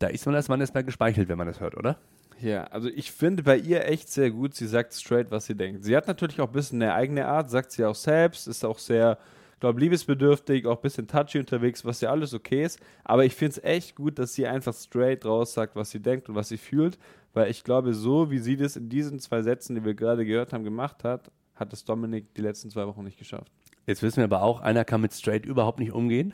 Da 0.00 0.06
ist 0.06 0.24
man 0.24 0.34
als 0.34 0.48
Mann 0.48 0.60
erstmal 0.60 0.82
gespeichelt, 0.82 1.28
wenn 1.28 1.36
man 1.36 1.46
das 1.46 1.60
hört, 1.60 1.76
oder? 1.76 1.98
Ja, 2.40 2.64
also 2.64 2.88
ich 2.88 3.12
finde 3.12 3.42
bei 3.42 3.58
ihr 3.58 3.86
echt 3.86 4.08
sehr 4.08 4.30
gut, 4.30 4.54
sie 4.54 4.66
sagt 4.66 4.94
straight, 4.94 5.30
was 5.30 5.44
sie 5.44 5.54
denkt. 5.54 5.84
Sie 5.84 5.94
hat 5.94 6.06
natürlich 6.06 6.40
auch 6.40 6.46
ein 6.46 6.52
bisschen 6.52 6.82
eine 6.82 6.94
eigene 6.94 7.26
Art, 7.26 7.50
sagt 7.50 7.70
sie 7.72 7.84
auch 7.84 7.94
selbst, 7.94 8.48
ist 8.48 8.64
auch 8.64 8.78
sehr, 8.78 9.18
glaube 9.60 9.78
liebesbedürftig, 9.78 10.64
auch 10.64 10.76
ein 10.76 10.82
bisschen 10.82 11.06
touchy 11.06 11.38
unterwegs, 11.38 11.84
was 11.84 12.00
ja 12.00 12.10
alles 12.10 12.32
okay 12.32 12.64
ist. 12.64 12.80
Aber 13.04 13.26
ich 13.26 13.34
finde 13.34 13.58
es 13.58 13.64
echt 13.64 13.94
gut, 13.94 14.18
dass 14.18 14.32
sie 14.32 14.46
einfach 14.46 14.72
straight 14.72 15.26
raus 15.26 15.52
sagt, 15.52 15.76
was 15.76 15.90
sie 15.90 16.00
denkt 16.00 16.30
und 16.30 16.34
was 16.34 16.48
sie 16.48 16.56
fühlt, 16.56 16.98
weil 17.34 17.50
ich 17.50 17.62
glaube, 17.62 17.92
so 17.92 18.30
wie 18.30 18.38
sie 18.38 18.56
das 18.56 18.76
in 18.76 18.88
diesen 18.88 19.18
zwei 19.18 19.42
Sätzen, 19.42 19.74
die 19.74 19.84
wir 19.84 19.92
gerade 19.92 20.24
gehört 20.24 20.54
haben, 20.54 20.64
gemacht 20.64 21.04
hat, 21.04 21.30
hat 21.56 21.74
es 21.74 21.84
Dominik 21.84 22.32
die 22.34 22.42
letzten 22.42 22.70
zwei 22.70 22.86
Wochen 22.86 23.04
nicht 23.04 23.18
geschafft. 23.18 23.52
Jetzt 23.86 24.02
wissen 24.02 24.16
wir 24.16 24.24
aber 24.24 24.42
auch, 24.42 24.62
einer 24.62 24.86
kann 24.86 25.02
mit 25.02 25.12
Straight 25.12 25.44
überhaupt 25.44 25.78
nicht 25.78 25.92
umgehen. 25.92 26.32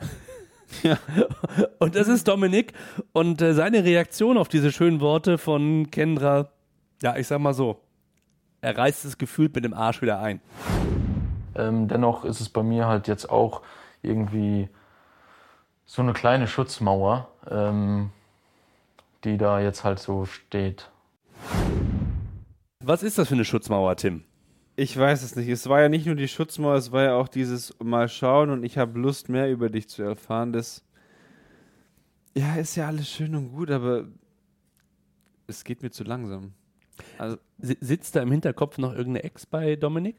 Ja. 0.83 0.97
Und 1.79 1.95
das 1.95 2.07
ist 2.07 2.27
Dominik. 2.27 2.73
Und 3.13 3.41
äh, 3.41 3.53
seine 3.53 3.83
Reaktion 3.83 4.37
auf 4.37 4.47
diese 4.49 4.71
schönen 4.71 4.99
Worte 4.99 5.37
von 5.37 5.89
Kendra, 5.91 6.49
ja, 7.01 7.15
ich 7.15 7.27
sag 7.27 7.39
mal 7.39 7.53
so, 7.53 7.81
er 8.61 8.77
reißt 8.77 9.05
es 9.05 9.17
gefühlt 9.17 9.55
mit 9.55 9.63
dem 9.63 9.73
Arsch 9.73 10.01
wieder 10.01 10.19
ein. 10.19 10.41
Ähm, 11.55 11.87
dennoch 11.87 12.25
ist 12.25 12.41
es 12.41 12.49
bei 12.49 12.63
mir 12.63 12.87
halt 12.87 13.07
jetzt 13.07 13.29
auch 13.29 13.61
irgendwie 14.01 14.69
so 15.85 16.01
eine 16.01 16.13
kleine 16.13 16.47
Schutzmauer, 16.47 17.27
ähm, 17.49 18.11
die 19.23 19.37
da 19.37 19.59
jetzt 19.59 19.83
halt 19.83 19.99
so 19.99 20.25
steht. 20.25 20.89
Was 22.83 23.03
ist 23.03 23.17
das 23.17 23.29
für 23.29 23.35
eine 23.35 23.45
Schutzmauer, 23.45 23.95
Tim? 23.95 24.23
Ich 24.79 24.95
weiß 24.95 25.23
es 25.23 25.35
nicht. 25.35 25.49
Es 25.49 25.67
war 25.67 25.81
ja 25.81 25.89
nicht 25.89 26.05
nur 26.05 26.13
die 26.13 26.27
Schutzmauer, 26.27 26.75
es 26.75 26.91
war 26.91 27.03
ja 27.03 27.15
auch 27.15 27.27
dieses 27.27 27.73
Mal 27.83 28.07
schauen 28.07 28.51
und 28.51 28.63
ich 28.63 28.77
habe 28.77 28.99
Lust, 28.99 29.27
mehr 29.27 29.49
über 29.51 29.69
dich 29.71 29.89
zu 29.89 30.03
erfahren. 30.03 30.53
Das 30.53 30.83
ja, 32.35 32.55
ist 32.57 32.75
ja 32.75 32.85
alles 32.85 33.09
schön 33.09 33.33
und 33.35 33.49
gut, 33.51 33.71
aber 33.71 34.05
es 35.47 35.63
geht 35.63 35.81
mir 35.81 35.89
zu 35.89 36.03
langsam. 36.03 36.53
Also, 37.17 37.37
Si- 37.59 37.77
Sitzt 37.81 38.15
da 38.15 38.21
im 38.21 38.31
Hinterkopf 38.31 38.77
noch 38.77 38.91
irgendeine 38.91 39.23
Ex 39.23 39.47
bei 39.47 39.75
Dominik? 39.75 40.15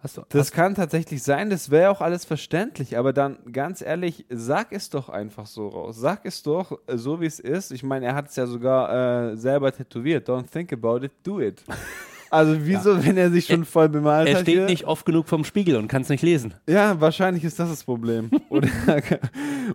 Hast 0.00 0.16
du, 0.16 0.22
das 0.28 0.50
kann 0.50 0.74
tatsächlich 0.74 1.22
sein, 1.22 1.48
das 1.48 1.70
wäre 1.70 1.88
auch 1.90 2.00
alles 2.00 2.24
verständlich, 2.24 2.98
aber 2.98 3.12
dann 3.12 3.38
ganz 3.52 3.80
ehrlich, 3.80 4.26
sag 4.28 4.72
es 4.72 4.90
doch 4.90 5.08
einfach 5.08 5.46
so 5.46 5.68
raus. 5.68 5.96
Sag 5.96 6.26
es 6.26 6.42
doch 6.42 6.80
äh, 6.88 6.98
so, 6.98 7.20
wie 7.20 7.26
es 7.26 7.38
ist. 7.38 7.70
Ich 7.70 7.84
meine, 7.84 8.06
er 8.06 8.14
hat 8.16 8.28
es 8.28 8.34
ja 8.36 8.46
sogar 8.48 9.30
äh, 9.30 9.36
selber 9.36 9.70
tätowiert. 9.72 10.28
Don't 10.28 10.50
think 10.50 10.72
about 10.72 11.04
it, 11.06 11.12
do 11.22 11.40
it. 11.40 11.62
Also 12.30 12.56
wieso, 12.66 13.04
wenn 13.04 13.16
er 13.16 13.30
sich 13.30 13.46
schon 13.46 13.64
voll 13.64 13.88
bemalt 13.88 14.28
er 14.28 14.36
hat? 14.36 14.42
steht 14.42 14.56
hier? 14.56 14.66
nicht 14.66 14.84
oft 14.84 15.06
genug 15.06 15.28
vorm 15.28 15.44
Spiegel 15.44 15.76
und 15.76 15.88
kann 15.88 16.02
es 16.02 16.08
nicht 16.08 16.22
lesen. 16.22 16.54
Ja, 16.68 17.00
wahrscheinlich 17.00 17.44
ist 17.44 17.58
das 17.58 17.70
das 17.70 17.84
Problem. 17.84 18.30
Oder, 18.48 18.68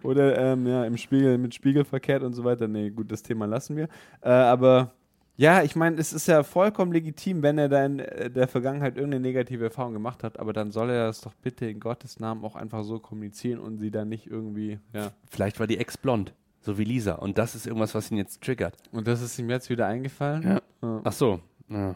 oder 0.03 0.37
ähm, 0.37 0.65
ja, 0.67 0.85
im 0.85 0.95
Spiegel, 0.97 1.37
mit 1.37 1.53
Spiegel 1.53 1.83
verkehrt 1.83 2.23
und 2.23 2.33
so 2.33 2.43
weiter. 2.43 2.67
Nee, 2.67 2.91
gut, 2.91 3.11
das 3.11 3.23
Thema 3.23 3.45
lassen 3.45 3.75
wir. 3.75 3.87
Äh, 4.21 4.29
aber 4.29 4.91
ja, 5.39 5.63
ich 5.63 5.77
meine, 5.77 5.95
es 5.97 6.11
ist 6.11 6.27
ja 6.27 6.43
vollkommen 6.43 6.91
legitim, 6.91 7.41
wenn 7.41 7.57
er 7.57 7.69
da 7.69 7.85
in 7.85 7.99
äh, 7.99 8.29
der 8.29 8.49
Vergangenheit 8.49 8.97
irgendeine 8.97 9.21
negative 9.21 9.63
Erfahrung 9.63 9.93
gemacht 9.93 10.21
hat, 10.21 10.37
aber 10.37 10.51
dann 10.51 10.71
soll 10.71 10.89
er 10.89 11.07
das 11.07 11.21
doch 11.21 11.33
bitte 11.33 11.65
in 11.65 11.79
Gottes 11.79 12.19
Namen 12.19 12.43
auch 12.43 12.57
einfach 12.57 12.83
so 12.83 12.99
kommunizieren 12.99 13.59
und 13.59 13.77
sie 13.77 13.89
dann 13.89 14.09
nicht 14.09 14.27
irgendwie, 14.27 14.79
ja. 14.93 15.11
Vielleicht 15.29 15.59
war 15.61 15.65
die 15.65 15.77
Ex 15.77 15.97
blond, 15.97 16.33
so 16.59 16.77
wie 16.77 16.83
Lisa. 16.83 17.13
Und 17.13 17.37
das 17.37 17.55
ist 17.55 17.67
irgendwas, 17.67 17.95
was 17.95 18.11
ihn 18.11 18.17
jetzt 18.17 18.41
triggert. 18.41 18.75
Und 18.91 19.07
das 19.07 19.21
ist 19.21 19.39
ihm 19.39 19.49
jetzt 19.49 19.69
wieder 19.69 19.87
eingefallen? 19.87 20.43
Ja. 20.43 20.61
Ja. 20.81 21.01
Ach 21.05 21.13
so. 21.13 21.39
Ja. 21.69 21.95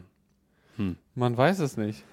Man 1.15 1.37
weiß 1.37 1.59
es 1.59 1.77
nicht. 1.77 2.03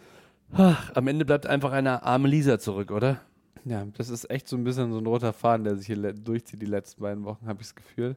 Ach, 0.52 0.90
am 0.94 1.06
Ende 1.06 1.24
bleibt 1.24 1.46
einfach 1.46 1.72
eine 1.72 2.02
arme 2.02 2.28
Lisa 2.28 2.58
zurück, 2.58 2.90
oder? 2.90 3.20
Ja, 3.64 3.84
das 3.96 4.08
ist 4.08 4.30
echt 4.30 4.48
so 4.48 4.56
ein 4.56 4.64
bisschen 4.64 4.92
so 4.92 4.98
ein 4.98 5.06
roter 5.06 5.32
Faden, 5.32 5.64
der 5.64 5.76
sich 5.76 5.86
hier 5.86 6.12
durchzieht 6.12 6.60
die 6.62 6.66
letzten 6.66 7.02
beiden 7.02 7.24
Wochen, 7.24 7.46
habe 7.46 7.60
ich 7.60 7.68
das 7.68 7.74
Gefühl. 7.74 8.16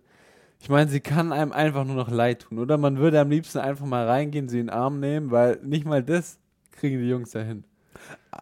Ich 0.61 0.69
meine, 0.69 0.89
sie 0.89 1.01
kann 1.01 1.33
einem 1.33 1.51
einfach 1.51 1.83
nur 1.83 1.95
noch 1.95 2.09
leid 2.09 2.43
tun, 2.43 2.57
oder? 2.59 2.77
Man 2.77 2.97
würde 2.97 3.19
am 3.19 3.29
liebsten 3.29 3.59
einfach 3.59 3.85
mal 3.85 4.07
reingehen, 4.07 4.47
sie 4.47 4.59
in 4.59 4.67
den 4.67 4.73
Arm 4.73 4.99
nehmen, 4.99 5.31
weil 5.31 5.59
nicht 5.63 5.85
mal 5.85 6.01
das 6.01 6.39
kriegen 6.71 6.99
die 6.99 7.09
Jungs 7.09 7.33
ja 7.33 7.41
hin. 7.41 7.65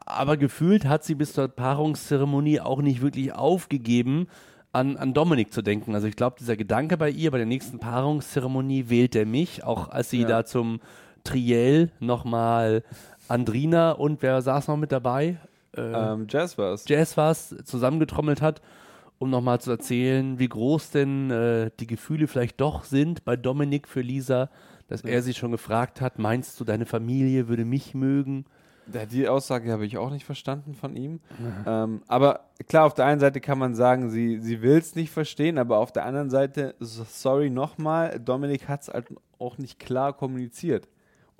Aber 0.06 0.38
gefühlt 0.38 0.86
hat 0.86 1.04
sie 1.04 1.16
bis 1.16 1.34
zur 1.34 1.48
Paarungszeremonie 1.48 2.60
auch 2.62 2.82
nicht 2.82 3.02
wirklich 3.02 3.34
aufgegeben, 3.34 4.28
an, 4.72 4.96
an 4.98 5.14
Dominik 5.14 5.52
zu 5.52 5.62
denken. 5.62 5.96
Also 5.96 6.08
ich 6.08 6.16
glaube, 6.16 6.38
dieser 6.40 6.56
Gedanke 6.56 6.96
bei 6.98 7.10
ihr, 7.10 7.32
bei 7.32 7.38
der 7.38 7.48
nächsten 7.48 7.80
Paarungszeremonie 7.80 8.90
wählt 8.90 9.16
er 9.16 9.26
mich, 9.26 9.64
auch 9.64 9.90
als 9.90 10.10
sie 10.12 10.22
Ja. 10.22 10.28
da 10.28 10.46
zum 10.46 10.80
Triell 11.24 11.92
nochmal 12.00 12.84
Andrina 13.28 13.92
und 13.92 14.22
wer 14.22 14.42
saß 14.42 14.68
noch 14.68 14.78
mit 14.78 14.92
dabei? 14.92 15.38
Äh, 15.76 15.82
Ähm, 15.82 16.28
Jazz 16.30 16.58
war's. 16.58 16.86
Jazz 16.88 17.16
was 17.18 17.56
zusammengetrommelt 17.64 18.42
hat, 18.42 18.62
um 19.20 19.30
nochmal 19.30 19.62
zu 19.62 19.72
erzählen, 19.72 20.40
wie 20.40 20.50
groß 20.50 20.92
denn 20.92 21.30
äh, 21.32 21.72
die 21.80 21.88
Gefühle 21.88 22.28
vielleicht 22.28 22.60
doch 22.60 22.84
sind 22.84 23.24
bei 23.24 23.36
Dominik 23.36 23.88
für 23.88 24.02
Lisa, 24.02 24.50
dass 24.88 25.02
er 25.02 25.22
sie 25.22 25.34
schon 25.34 25.52
gefragt 25.52 26.02
hat, 26.02 26.20
meinst 26.20 26.60
du, 26.60 26.66
deine 26.66 26.86
Familie 26.86 27.48
würde 27.48 27.64
mich 27.64 27.94
mögen? 27.94 28.46
Ja, 28.92 29.06
die 29.06 29.28
Aussage 29.30 29.72
habe 29.72 29.86
ich 29.86 29.98
auch 29.98 30.10
nicht 30.10 30.26
verstanden 30.26 30.74
von 30.74 30.98
ihm. 30.98 31.22
Ähm, 31.66 32.02
aber 32.08 32.42
klar, 32.68 32.86
auf 32.88 32.94
der 32.96 33.06
einen 33.06 33.22
Seite 33.22 33.40
kann 33.40 33.58
man 33.58 33.74
sagen, 33.74 34.10
sie, 34.10 34.40
sie 34.40 34.62
will 34.62 34.78
es 34.78 34.96
nicht 34.96 35.12
verstehen, 35.12 35.58
aber 35.60 35.78
auf 35.78 35.94
der 35.94 36.04
anderen 36.04 36.30
Seite, 36.30 36.76
so- 36.80 37.06
sorry 37.08 37.50
nochmal, 37.50 38.20
Dominik 38.20 38.68
hat 38.68 38.82
es 38.82 38.88
halt 38.90 39.06
auch 39.40 39.58
nicht 39.60 39.80
klar 39.80 40.12
kommuniziert. 40.12 40.90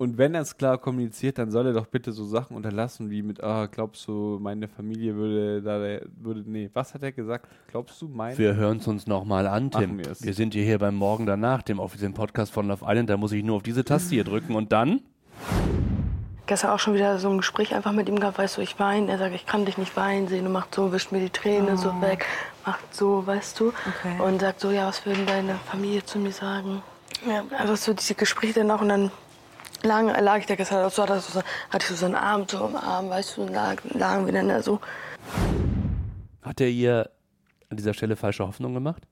Und 0.02 0.18
wenn 0.18 0.34
er 0.34 0.40
es 0.40 0.56
klar 0.56 0.78
kommuniziert, 0.78 1.38
dann 1.38 1.52
soll 1.52 1.66
er 1.66 1.74
doch 1.74 1.86
bitte 1.86 2.10
so 2.10 2.24
Sachen 2.24 2.56
unterlassen, 2.56 3.08
wie 3.08 3.22
mit, 3.22 3.40
ah, 3.40 3.66
glaubst 3.66 4.08
du, 4.08 4.36
meine 4.42 4.66
Familie 4.66 5.14
würde 5.14 5.62
da, 5.62 5.78
würde, 6.20 6.42
nee, 6.44 6.68
was 6.72 6.92
hat 6.92 7.04
er 7.04 7.12
gesagt? 7.12 7.46
Glaubst 7.68 8.02
du, 8.02 8.08
meine? 8.08 8.36
Wir 8.36 8.56
hören 8.56 8.78
es 8.78 8.88
uns 8.88 9.06
nochmal 9.06 9.46
an, 9.46 9.70
Tim. 9.70 10.00
Wir 10.18 10.34
sind 10.34 10.54
hier, 10.54 10.64
hier 10.64 10.80
beim 10.80 10.96
Morgen 10.96 11.24
danach, 11.24 11.62
dem 11.62 11.78
offiziellen 11.78 12.14
Podcast 12.14 12.52
von 12.52 12.66
Love 12.66 12.84
Island. 12.84 13.10
Da 13.10 13.16
muss 13.16 13.30
ich 13.30 13.44
nur 13.44 13.54
auf 13.54 13.62
diese 13.62 13.84
Taste 13.84 14.10
hier 14.10 14.24
drücken 14.24 14.56
und 14.56 14.72
dann 14.72 15.02
Gestern 16.46 16.70
auch 16.70 16.80
schon 16.80 16.94
wieder 16.94 17.20
so 17.20 17.30
ein 17.30 17.36
Gespräch 17.36 17.72
einfach 17.72 17.92
mit 17.92 18.08
ihm 18.08 18.18
gehabt, 18.18 18.38
weißt 18.38 18.56
du, 18.56 18.60
ich 18.60 18.80
weine. 18.80 19.08
Er 19.08 19.18
sagt, 19.18 19.36
ich 19.36 19.46
kann 19.46 19.66
dich 19.66 19.78
nicht 19.78 19.96
weinen 19.96 20.26
sehen 20.26 20.46
und 20.46 20.52
macht 20.52 20.74
so, 20.74 20.90
wischt 20.90 21.12
mir 21.12 21.20
die 21.20 21.30
Tränen 21.30 21.76
so 21.76 22.02
weg, 22.02 22.26
macht 22.66 22.92
so, 22.92 23.24
weißt 23.24 23.60
du. 23.60 23.68
Okay. 23.68 24.20
Und 24.20 24.40
sagt 24.40 24.58
so, 24.58 24.72
ja, 24.72 24.88
was 24.88 25.06
würden 25.06 25.26
deine 25.26 25.54
Familie 25.70 26.04
zu 26.04 26.18
mir 26.18 26.32
sagen? 26.32 26.82
Ja, 27.24 27.44
einfach 27.56 27.76
so 27.76 27.94
diese 27.94 28.16
Gespräche 28.16 28.54
dann 28.54 28.72
auch 28.72 28.80
und 28.80 28.88
dann 28.88 29.12
lagen, 29.84 30.08
lag 30.08 30.38
ich 30.38 30.46
da 30.46 30.54
gestern 30.54 30.88
so, 30.90 31.02
hatte, 31.02 31.20
so, 31.20 31.40
hatte 31.40 31.78
ich 31.80 31.86
so 31.86 31.94
seinen 31.94 32.14
Arm 32.14 32.46
so 32.48 32.66
im 32.66 32.76
Arm, 32.76 33.08
weißt 33.10 33.36
du, 33.36 33.42
und 33.42 33.52
lag, 33.52 33.76
lagen 33.90 34.26
wir 34.26 34.32
dann 34.32 34.48
da 34.48 34.62
so. 34.62 34.80
hat 36.42 36.60
er 36.60 36.68
ihr 36.68 37.10
an 37.70 37.76
dieser 37.76 37.94
Stelle 37.94 38.16
falsche 38.16 38.46
Hoffnung 38.46 38.74
gemacht? 38.74 39.02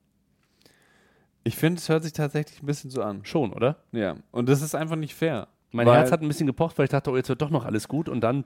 Ich 1.43 1.57
finde, 1.57 1.79
es 1.79 1.89
hört 1.89 2.03
sich 2.03 2.12
tatsächlich 2.12 2.62
ein 2.62 2.67
bisschen 2.67 2.91
so 2.91 3.03
an. 3.03 3.25
Schon, 3.25 3.53
oder? 3.53 3.77
Ja, 3.93 4.17
und 4.31 4.49
das 4.49 4.61
ist 4.61 4.75
einfach 4.75 4.97
nicht 4.97 5.15
fair. 5.15 5.49
Mein 5.73 5.87
Weil- 5.87 5.99
Herz 5.99 6.11
hat 6.12 6.21
ein 6.21 6.29
bisschen 6.29 6.47
gepocht, 6.47 6.77
weil 6.79 6.85
ich 6.85 6.91
dachte, 6.91 7.11
oh, 7.11 7.17
jetzt 7.17 7.29
wird 7.29 7.41
doch 7.41 7.50
noch 7.50 7.65
alles 7.65 7.87
gut 7.89 8.09
und 8.09 8.21
dann. 8.21 8.45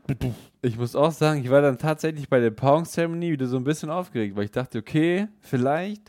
Ich 0.63 0.77
muss 0.79 0.95
auch 0.95 1.11
sagen, 1.11 1.43
ich 1.43 1.51
war 1.51 1.63
dann 1.63 1.79
tatsächlich 1.79 2.29
bei 2.29 2.39
der 2.39 2.51
Paarungszeremonie 2.51 3.33
wieder 3.33 3.47
so 3.47 3.57
ein 3.57 3.65
bisschen 3.65 3.91
aufgeregt, 3.91 4.37
weil 4.37 4.45
ich 4.45 4.51
dachte, 4.51 4.79
okay, 4.79 5.29
vielleicht 5.41 6.09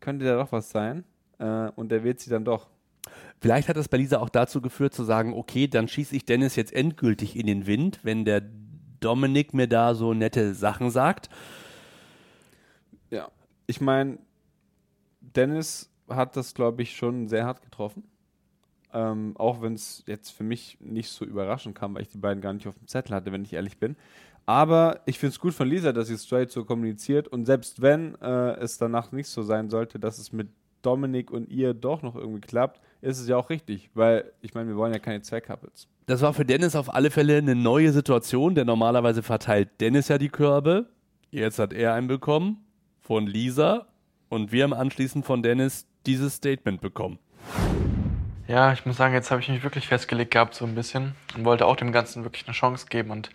könnte 0.00 0.24
da 0.24 0.36
doch 0.36 0.52
was 0.52 0.70
sein. 0.70 1.04
Äh, 1.38 1.68
und 1.74 1.92
er 1.92 2.04
wird 2.04 2.20
sie 2.20 2.30
dann 2.30 2.44
doch. 2.44 2.68
Vielleicht 3.40 3.68
hat 3.68 3.76
das 3.76 3.88
bei 3.88 3.98
Lisa 3.98 4.18
auch 4.18 4.28
dazu 4.28 4.60
geführt, 4.60 4.94
zu 4.94 5.04
sagen, 5.04 5.32
okay, 5.32 5.68
dann 5.68 5.86
schieße 5.88 6.16
ich 6.16 6.24
Dennis 6.24 6.56
jetzt 6.56 6.72
endgültig 6.72 7.36
in 7.36 7.46
den 7.46 7.66
Wind, 7.66 8.00
wenn 8.02 8.24
der 8.24 8.42
Dominik 9.00 9.54
mir 9.54 9.68
da 9.68 9.94
so 9.94 10.12
nette 10.12 10.54
Sachen 10.54 10.90
sagt. 10.90 11.28
Ja. 13.10 13.28
Ich 13.66 13.80
meine, 13.80 14.18
Dennis 15.20 15.90
hat 16.08 16.36
das, 16.36 16.54
glaube 16.54 16.82
ich, 16.82 16.96
schon 16.96 17.28
sehr 17.28 17.44
hart 17.44 17.62
getroffen. 17.62 18.04
Ähm, 18.92 19.36
auch 19.36 19.60
wenn 19.60 19.74
es 19.74 20.02
jetzt 20.06 20.30
für 20.30 20.44
mich 20.44 20.78
nicht 20.80 21.10
so 21.10 21.24
überraschend 21.24 21.74
kam, 21.74 21.94
weil 21.94 22.02
ich 22.02 22.08
die 22.08 22.18
beiden 22.18 22.40
gar 22.40 22.54
nicht 22.54 22.66
auf 22.66 22.78
dem 22.78 22.88
Zettel 22.88 23.14
hatte, 23.14 23.30
wenn 23.30 23.44
ich 23.44 23.52
ehrlich 23.52 23.78
bin. 23.78 23.96
Aber 24.46 25.02
ich 25.04 25.18
finde 25.18 25.32
es 25.32 25.40
gut 25.40 25.52
von 25.52 25.68
Lisa, 25.68 25.92
dass 25.92 26.08
sie 26.08 26.16
straight 26.16 26.50
so 26.50 26.64
kommuniziert. 26.64 27.28
Und 27.28 27.44
selbst 27.44 27.82
wenn 27.82 28.14
äh, 28.22 28.52
es 28.56 28.78
danach 28.78 29.12
nicht 29.12 29.28
so 29.28 29.42
sein 29.42 29.68
sollte, 29.68 29.98
dass 29.98 30.18
es 30.18 30.32
mit 30.32 30.48
Dominik 30.80 31.30
und 31.30 31.50
ihr 31.50 31.74
doch 31.74 32.00
noch 32.00 32.16
irgendwie 32.16 32.40
klappt, 32.40 32.80
ist 33.00 33.20
es 33.20 33.28
ja 33.28 33.36
auch 33.36 33.50
richtig. 33.50 33.90
Weil, 33.94 34.32
ich 34.40 34.54
meine, 34.54 34.68
wir 34.68 34.76
wollen 34.76 34.92
ja 34.92 34.98
keine 34.98 35.22
Zweckcouples. 35.22 35.88
Das 36.06 36.22
war 36.22 36.32
für 36.32 36.44
Dennis 36.44 36.74
auf 36.74 36.92
alle 36.94 37.10
Fälle 37.10 37.36
eine 37.36 37.54
neue 37.54 37.92
Situation, 37.92 38.54
denn 38.54 38.66
normalerweise 38.66 39.22
verteilt 39.22 39.68
Dennis 39.80 40.08
ja 40.08 40.18
die 40.18 40.30
Körbe. 40.30 40.86
Jetzt 41.30 41.58
hat 41.58 41.72
er 41.72 41.94
einen 41.94 42.08
bekommen 42.08 42.64
von 43.00 43.26
Lisa 43.26 43.86
und 44.28 44.52
wir 44.52 44.64
haben 44.64 44.72
anschließend 44.72 45.26
von 45.26 45.42
Dennis 45.42 45.86
dieses 46.06 46.36
Statement 46.36 46.80
bekommen. 46.80 47.18
Ja, 48.46 48.72
ich 48.72 48.86
muss 48.86 48.96
sagen, 48.96 49.12
jetzt 49.12 49.30
habe 49.30 49.42
ich 49.42 49.48
mich 49.48 49.62
wirklich 49.62 49.88
festgelegt 49.88 50.30
gehabt, 50.30 50.54
so 50.54 50.64
ein 50.64 50.74
bisschen. 50.74 51.14
Und 51.36 51.44
wollte 51.44 51.66
auch 51.66 51.76
dem 51.76 51.92
Ganzen 51.92 52.24
wirklich 52.24 52.46
eine 52.46 52.54
Chance 52.54 52.86
geben 52.88 53.10
und 53.10 53.28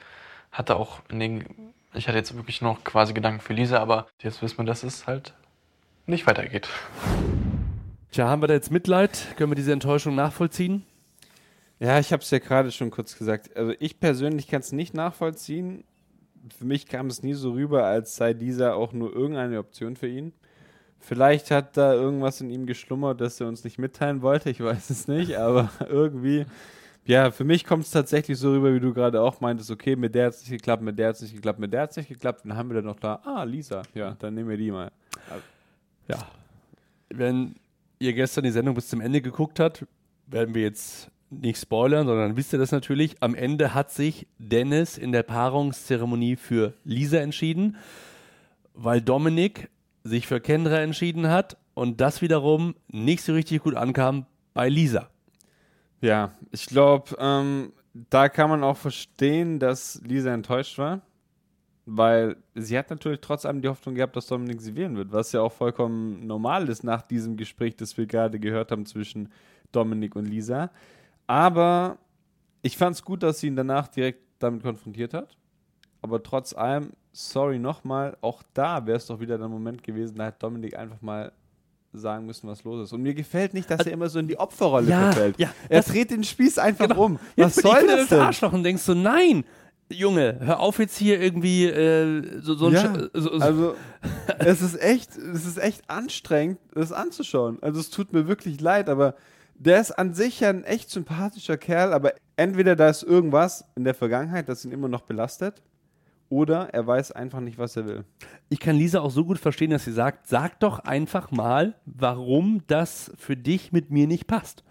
hatte 0.52 0.76
auch 0.76 1.02
in 1.10 1.20
den. 1.20 1.46
Ich 1.94 2.08
hatte 2.08 2.18
jetzt 2.18 2.36
wirklich 2.36 2.64
noch 2.64 2.84
quasi 2.84 3.14
Gedanken 3.14 3.40
für 3.40 3.54
Lisa, 3.54 3.78
aber 3.78 4.08
jetzt 4.20 4.42
wissen 4.42 4.58
wir, 4.58 4.66
dass 4.66 4.82
es 4.82 5.06
halt 5.06 5.36
nicht 6.08 6.26
weitergeht. 6.26 6.68
Tja, 8.14 8.28
haben 8.28 8.44
wir 8.44 8.48
da 8.48 8.54
jetzt 8.54 8.70
Mitleid? 8.70 9.34
Können 9.38 9.50
wir 9.50 9.56
diese 9.56 9.74
Enttäuschung 9.74 10.14
nachvollziehen? 10.14 10.84
Ja, 11.80 11.98
ich 11.98 12.14
habe 12.14 12.22
es 12.22 12.30
ja 12.30 12.38
gerade 12.38 12.72
schon 12.72 12.92
kurz 12.92 13.18
gesagt. 13.18 13.58
Also 13.58 13.74
ich 13.80 14.00
persönlich 14.00 14.48
kann 14.48 14.60
es 14.60 14.72
nicht 14.72 14.94
nachvollziehen. 14.94 15.84
Für 16.56 16.66
mich 16.66 16.86
kam 16.86 17.08
es 17.08 17.24
nie 17.24 17.34
so 17.34 17.54
rüber, 17.54 17.86
als 17.86 18.16
sei 18.16 18.36
dieser 18.36 18.76
auch 18.76 18.94
nur 18.94 19.12
irgendeine 19.16 19.58
Option 19.58 19.96
für 19.96 20.08
ihn. 20.08 20.32
Vielleicht 21.00 21.50
hat 21.50 21.76
da 21.76 21.96
irgendwas 21.96 22.40
in 22.40 22.52
ihm 22.52 22.68
geschlummert, 22.68 23.20
das 23.20 23.42
er 23.42 23.48
uns 23.48 23.64
nicht 23.64 23.80
mitteilen 23.80 24.22
wollte. 24.22 24.52
Ich 24.52 24.60
weiß 24.60 24.92
es 24.92 25.08
nicht, 25.08 25.36
aber 25.40 25.72
irgendwie, 25.90 26.46
ja, 27.06 27.32
für 27.32 27.46
mich 27.46 27.66
kommt 27.66 27.86
es 27.86 27.90
tatsächlich 27.90 28.38
so 28.38 28.52
rüber, 28.52 28.76
wie 28.76 28.80
du 28.80 28.94
gerade 28.94 29.22
auch 29.22 29.42
meintest. 29.42 29.72
Okay, 29.72 29.96
mit 29.96 30.14
der 30.14 30.28
hat 30.28 30.34
es 30.36 30.42
nicht 30.42 30.52
geklappt, 30.52 30.84
mit 30.84 31.00
der 31.00 31.08
hat 31.08 31.16
es 31.16 31.24
nicht 31.24 31.34
geklappt, 31.34 31.58
mit 31.58 31.74
der 31.74 31.82
hat 31.82 31.90
es 31.90 31.98
nicht 31.98 32.10
geklappt. 32.10 32.42
Dann 32.44 32.56
haben 32.56 32.70
wir 32.70 32.76
dann 32.76 32.86
noch 32.86 33.00
da, 33.00 33.22
ah, 33.26 33.42
Lisa. 33.42 33.82
Ja, 33.96 34.16
dann 34.20 34.36
nehmen 34.36 34.50
wir 34.50 34.58
die 34.58 34.70
mal. 34.70 34.92
Ja. 36.08 36.20
Wenn 37.10 37.56
ihr 38.04 38.14
gestern 38.14 38.44
die 38.44 38.52
Sendung 38.52 38.76
bis 38.76 38.90
zum 38.90 39.02
Ende 39.02 39.22
geguckt 39.22 39.60
habt, 39.60 39.86
werden 40.28 40.54
wir 40.54 40.64
jetzt 40.64 41.10
nicht 41.30 41.60
spoilern, 41.60 42.06
sondern 42.06 42.38
wisst 42.38 42.54
ihr 42.54 42.60
das 42.60 42.72
natürlich. 42.72 43.16
Am 43.22 43.34
Ende 43.36 43.74
hat 43.74 43.92
sich 43.92 44.28
Dennis 44.38 44.98
in 44.98 45.12
der 45.12 45.24
Paarungszeremonie 45.24 46.36
für 46.36 46.74
Lisa 46.84 47.18
entschieden, 47.18 47.78
weil 48.74 49.02
Dominik 49.02 49.70
sich 50.04 50.28
für 50.28 50.42
Kendra 50.42 50.80
entschieden 50.80 51.30
hat 51.30 51.58
und 51.74 52.02
das 52.02 52.22
wiederum 52.22 52.76
nicht 52.88 53.24
so 53.24 53.34
richtig 53.34 53.64
gut 53.64 53.76
ankam 53.76 54.26
bei 54.54 54.70
Lisa. 54.70 55.10
Ja, 56.02 56.34
ich 56.52 56.66
glaube, 56.66 57.16
ähm, 57.20 57.72
da 57.94 58.28
kann 58.28 58.50
man 58.50 58.64
auch 58.64 58.78
verstehen, 58.78 59.60
dass 59.60 60.02
Lisa 60.06 60.34
enttäuscht 60.34 60.78
war, 60.78 61.02
weil 61.86 62.38
sie 62.56 62.78
hat 62.78 62.90
natürlich 62.90 63.20
trotz 63.22 63.46
allem 63.46 63.62
die 63.62 63.68
Hoffnung 63.68 63.96
gehabt, 63.96 64.16
dass 64.16 64.28
Dominik 64.28 64.62
sie 64.62 64.76
wählen 64.76 64.96
wird, 64.96 65.12
was 65.12 65.32
ja 65.34 65.42
auch 65.42 65.52
vollkommen 65.52 66.26
normal 66.26 66.70
ist 66.70 66.84
nach 66.84 67.02
diesem 67.02 67.36
Gespräch, 67.38 67.76
das 67.76 67.98
wir 67.98 68.06
gerade 68.06 68.40
gehört 68.40 68.72
haben 68.72 68.86
zwischen 68.86 69.30
Dominik 69.72 70.16
und 70.16 70.26
Lisa. 70.26 70.72
Aber 71.28 71.98
ich 72.62 72.78
fand 72.78 72.96
es 72.96 73.04
gut, 73.04 73.24
dass 73.24 73.40
sie 73.40 73.48
ihn 73.48 73.56
danach 73.56 73.88
direkt 73.88 74.22
damit 74.40 74.64
konfrontiert 74.64 75.14
hat. 75.14 75.36
Aber 76.02 76.22
trotz 76.24 76.54
allem, 76.54 76.92
sorry 77.12 77.60
nochmal, 77.60 78.18
auch 78.22 78.44
da 78.54 78.86
wäre 78.86 78.98
es 78.98 79.06
doch 79.08 79.20
wieder 79.20 79.38
der 79.38 79.48
Moment 79.48 79.84
gewesen, 79.84 80.16
da 80.18 80.26
hat 80.26 80.42
Dominik 80.44 80.78
einfach 80.78 81.02
mal 81.02 81.32
sagen 81.96 82.26
müssen, 82.26 82.48
was 82.50 82.64
los 82.64 82.84
ist. 82.86 82.94
Und 82.94 83.04
mir 83.04 83.14
gefällt 83.14 83.54
nicht, 83.54 83.70
dass 83.70 83.86
er 83.86 83.92
immer 83.92 84.10
so 84.10 84.20
in 84.20 84.28
die 84.28 84.38
Opferrolle 84.40 84.90
Ja, 84.90 85.12
verfällt. 85.12 85.38
ja, 85.40 85.50
er 85.70 85.82
dreht 85.84 86.10
den 86.12 86.24
Spieß 86.24 86.58
einfach 86.58 86.88
Genau. 86.88 87.06
um. 87.06 87.20
Was 87.38 87.58
ich 87.58 87.64
soll 87.64 87.86
das 87.88 88.10
denn? 88.10 88.20
Arschloch 88.20 88.52
und 88.52 88.64
denkst 88.64 88.82
so, 88.82 88.94
nein, 88.96 89.46
Junge, 89.92 90.38
hör 90.40 90.60
auf 90.60 90.80
jetzt 90.80 90.98
hier 90.98 91.22
irgendwie 91.22 91.66
äh, 91.66 92.40
so, 92.42 92.56
so 92.56 92.68
ein 92.68 92.74
Ja, 92.74 92.84
Sch- 92.84 93.10
so, 93.14 93.38
so, 93.38 93.44
Also, 93.46 93.76
es 94.40 94.62
ist 94.62 94.82
echt, 94.82 95.16
es 95.18 95.46
ist 95.46 95.58
echt 95.58 95.90
anstrengend, 95.90 96.58
das 96.74 96.92
anzuschauen. 96.92 97.58
Also, 97.62 97.80
es 97.80 97.90
tut 97.90 98.12
mir 98.14 98.28
wirklich 98.28 98.60
leid, 98.60 98.90
aber 98.90 99.16
der 99.56 99.80
ist 99.80 99.92
an 99.92 100.14
sich 100.14 100.40
ja 100.40 100.50
ein 100.50 100.64
echt 100.64 100.90
sympathischer 100.90 101.58
Kerl, 101.58 101.94
aber 101.94 102.14
entweder 102.38 102.76
da 102.76 102.90
ist 102.90 103.04
irgendwas 103.04 103.66
in 103.76 103.84
der 103.84 103.94
Vergangenheit, 103.94 104.50
das 104.50 104.66
ihn 104.66 104.72
immer 104.72 104.88
noch 104.88 105.02
belastet, 105.02 105.62
oder 106.30 106.70
er 106.74 106.88
weiß 106.88 107.12
einfach 107.12 107.40
nicht, 107.42 107.60
was 107.60 107.76
er 107.76 107.86
will. 107.86 108.04
ich 108.50 108.60
kann 108.60 108.76
Lisa 108.76 109.02
auch 109.02 109.12
so 109.12 109.24
gut 109.24 109.38
verstehen, 109.38 109.70
dass 109.70 109.86
sie 109.86 109.92
sagt, 109.92 110.28
sag 110.28 110.60
doch 110.60 110.80
einfach 110.80 111.30
mal, 111.30 111.76
warum 111.86 112.64
das 112.66 113.12
für 113.18 113.38
dich 113.38 113.72
mit 113.72 113.92
mir 113.92 114.08
nicht 114.08 114.26
passt. 114.26 114.64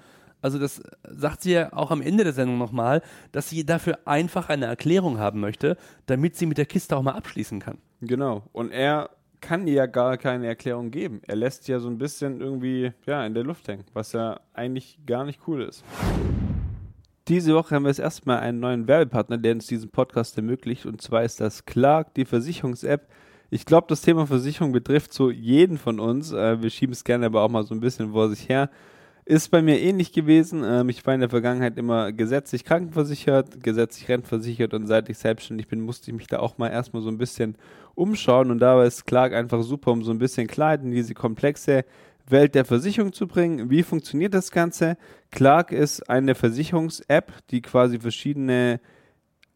Also 0.43 0.59
das 0.59 0.83
sagt 1.09 1.43
sie 1.43 1.53
ja 1.53 1.73
auch 1.73 1.91
am 1.91 2.03
Ende 2.03 2.25
der 2.25 2.33
Sendung 2.33 2.59
nochmal, 2.59 3.01
dass 3.31 3.49
sie 3.49 3.65
dafür 3.65 4.01
einfach 4.05 4.49
eine 4.49 4.67
Erklärung 4.67 5.19
haben 5.19 5.41
möchte, 5.41 5.77
damit 6.07 6.37
sie 6.37 6.47
mit 6.47 6.59
der 6.59 6.67
Kiste 6.67 6.97
auch 6.97 7.03
mal 7.03 7.13
abschließen 7.13 7.61
kann. 7.61 7.79
Genau. 8.01 8.43
Und 8.53 8.73
er 8.73 9.11
kann 9.41 9.67
ihr 9.67 9.75
ja 9.75 9.87
gar 9.87 10.17
keine 10.17 10.47
Erklärung 10.47 10.91
geben. 10.91 11.21
Er 11.27 11.37
lässt 11.37 11.69
ja 11.69 11.79
so 11.79 11.89
ein 11.89 11.99
bisschen 11.99 12.41
irgendwie 12.41 12.93
ja, 13.07 13.25
in 13.25 13.35
der 13.35 13.45
Luft 13.45 13.69
hängen, 13.69 13.85
was 13.93 14.13
ja 14.13 14.41
eigentlich 14.53 14.99
gar 15.07 15.25
nicht 15.25 15.41
cool 15.47 15.63
ist. 15.63 15.85
Diese 17.29 17.55
Woche 17.55 17.75
haben 17.75 17.85
wir 17.85 17.91
das 17.91 17.99
erste 17.99 18.27
Mal 18.27 18.41
einen 18.41 18.59
neuen 18.59 18.89
Werbepartner, 18.89 19.39
der 19.39 19.55
uns 19.55 19.67
diesen 19.67 19.91
Podcast 19.91 20.37
ermöglicht. 20.37 20.87
Und 20.87 21.01
zwar 21.03 21.23
ist 21.23 21.41
das 21.41 21.65
Clark, 21.65 22.15
die 22.15 22.25
Versicherungs-App. 22.25 23.09
Ich 23.51 23.65
glaube, 23.65 23.87
das 23.89 24.03
Thema 24.03 24.27
Versicherung 24.27 24.73
betrifft 24.73 25.13
so 25.13 25.31
jeden 25.31 25.79
von 25.79 26.01
uns. 26.01 26.33
Äh, 26.33 26.63
wir 26.63 26.71
schieben 26.71 26.93
es 26.93 27.05
gerne 27.05 27.27
aber 27.27 27.43
auch 27.43 27.51
mal 27.51 27.65
so 27.65 27.75
ein 27.75 27.81
bisschen 27.81 28.13
vor 28.13 28.29
sich 28.29 28.49
her. 28.49 28.71
Ist 29.33 29.49
bei 29.49 29.63
mir 29.63 29.81
ähnlich 29.81 30.13
gewesen. 30.13 30.63
Ähm, 30.63 30.91
ich 30.91 31.07
war 31.07 31.15
in 31.15 31.21
der 31.21 31.31
Vergangenheit 31.31 31.79
immer 31.79 32.13
gesetzlich 32.13 32.65
krankenversichert, 32.65 33.63
gesetzlich 33.65 34.11
rentenversichert 34.11 34.75
und 34.75 34.87
seit 34.87 35.09
ich 35.09 35.17
selbstständig 35.17 35.69
bin, 35.69 35.81
musste 35.81 36.11
ich 36.11 36.15
mich 36.15 36.27
da 36.27 36.41
auch 36.41 36.59
mal 36.59 36.69
erstmal 36.69 37.01
so 37.03 37.09
ein 37.09 37.17
bisschen 37.17 37.57
umschauen 37.95 38.51
und 38.51 38.59
dabei 38.59 38.85
ist 38.85 39.07
Clark 39.07 39.33
einfach 39.33 39.63
super, 39.63 39.91
um 39.91 40.05
so 40.05 40.11
ein 40.11 40.19
bisschen 40.19 40.49
Klarheit 40.49 40.83
in 40.83 40.91
diese 40.91 41.15
komplexe 41.15 41.87
Welt 42.29 42.55
der 42.55 42.67
Versicherung 42.67 43.15
zu 43.15 43.27
bringen. 43.27 43.71
Wie 43.71 43.83
funktioniert 43.83 44.35
das 44.35 44.51
Ganze? 44.51 44.99
Clark 45.31 45.73
ist 45.73 46.11
eine 46.11 46.35
Versicherungs-App, 46.35 47.33
die 47.49 47.63
quasi 47.63 48.01
verschiedene 48.01 48.81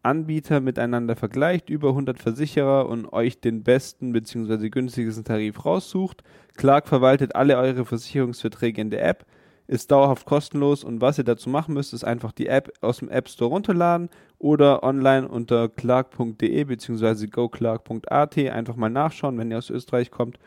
Anbieter 0.01 0.59
miteinander 0.59 1.15
vergleicht, 1.15 1.69
über 1.69 1.89
100 1.89 2.17
Versicherer 2.17 2.89
und 2.89 3.13
euch 3.13 3.41
den 3.41 3.61
besten 3.61 4.11
bzw. 4.11 4.69
günstigsten 4.69 5.23
Tarif 5.23 5.65
raussucht. 5.65 6.23
Clark 6.55 6.87
verwaltet 6.87 7.35
alle 7.35 7.59
eure 7.59 7.85
Versicherungsverträge 7.85 8.81
in 8.81 8.89
der 8.89 9.05
App. 9.05 9.27
Ist 9.67 9.91
dauerhaft 9.91 10.25
kostenlos 10.25 10.83
und 10.83 11.01
was 11.01 11.17
ihr 11.17 11.23
dazu 11.23 11.49
machen 11.49 11.73
müsst, 11.73 11.93
ist 11.93 12.03
einfach 12.03 12.31
die 12.31 12.47
App 12.47 12.71
aus 12.81 12.99
dem 12.99 13.09
App 13.09 13.27
Store 13.29 13.49
runterladen 13.49 14.09
oder 14.39 14.83
online 14.83 15.27
unter 15.27 15.67
clark.de 15.67 16.63
bzw. 16.63 17.27
goclark.at 17.27 18.37
einfach 18.37 18.75
mal 18.75 18.89
nachschauen, 18.89 19.37
wenn 19.37 19.51
ihr 19.51 19.57
aus 19.57 19.69
Österreich 19.69 20.11
kommt. 20.11 20.39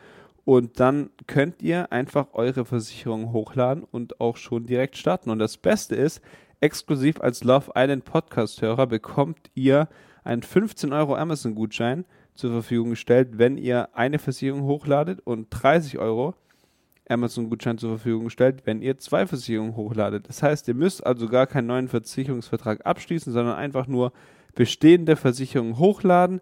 Und 0.43 0.79
dann 0.79 1.11
könnt 1.27 1.61
ihr 1.61 1.91
einfach 1.91 2.29
eure 2.33 2.65
Versicherung 2.65 3.31
hochladen 3.31 3.83
und 3.83 4.19
auch 4.19 4.37
schon 4.37 4.65
direkt 4.65 4.97
starten. 4.97 5.29
Und 5.29 5.37
das 5.37 5.57
Beste 5.57 5.95
ist, 5.95 6.21
exklusiv 6.59 7.21
als 7.21 7.43
Love 7.43 7.71
Island 7.75 8.05
Podcast-Hörer 8.05 8.87
bekommt 8.87 9.51
ihr 9.53 9.87
einen 10.23 10.41
15 10.41 10.93
Euro 10.93 11.15
Amazon-Gutschein 11.15 12.05
zur 12.33 12.51
Verfügung 12.51 12.91
gestellt, 12.91 13.37
wenn 13.37 13.57
ihr 13.57 13.89
eine 13.93 14.17
Versicherung 14.17 14.63
hochladet 14.63 15.19
und 15.23 15.47
30 15.49 15.99
Euro 15.99 16.33
Amazon-Gutschein 17.11 17.77
zur 17.77 17.91
Verfügung 17.91 18.25
gestellt, 18.25 18.63
wenn 18.65 18.81
ihr 18.81 18.97
zwei 18.97 19.27
Versicherungen 19.27 19.75
hochladet. 19.75 20.27
Das 20.29 20.41
heißt, 20.41 20.67
ihr 20.67 20.73
müsst 20.73 21.05
also 21.05 21.27
gar 21.27 21.47
keinen 21.47 21.67
neuen 21.67 21.87
Versicherungsvertrag 21.87 22.85
abschließen, 22.85 23.31
sondern 23.31 23.55
einfach 23.55 23.87
nur 23.87 24.13
bestehende 24.55 25.15
Versicherungen 25.15 25.77
hochladen. 25.77 26.41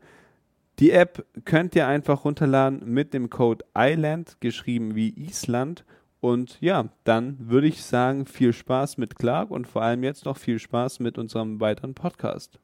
Die 0.79 0.91
App 0.91 1.25
könnt 1.43 1.75
ihr 1.75 1.87
einfach 1.87 2.23
runterladen 2.23 2.81
mit 2.85 3.13
dem 3.13 3.29
Code 3.29 3.65
ISLAND, 3.77 4.37
geschrieben 4.39 4.95
wie 4.95 5.09
Island. 5.09 5.83
Und 6.21 6.59
ja, 6.61 6.89
dann 7.03 7.37
würde 7.39 7.67
ich 7.67 7.83
sagen, 7.83 8.25
viel 8.25 8.53
Spaß 8.53 8.97
mit 8.97 9.17
Clark 9.17 9.51
und 9.51 9.67
vor 9.67 9.81
allem 9.81 10.03
jetzt 10.03 10.25
noch 10.25 10.37
viel 10.37 10.59
Spaß 10.59 10.99
mit 10.99 11.17
unserem 11.17 11.59
weiteren 11.59 11.93
Podcast. 11.93 12.59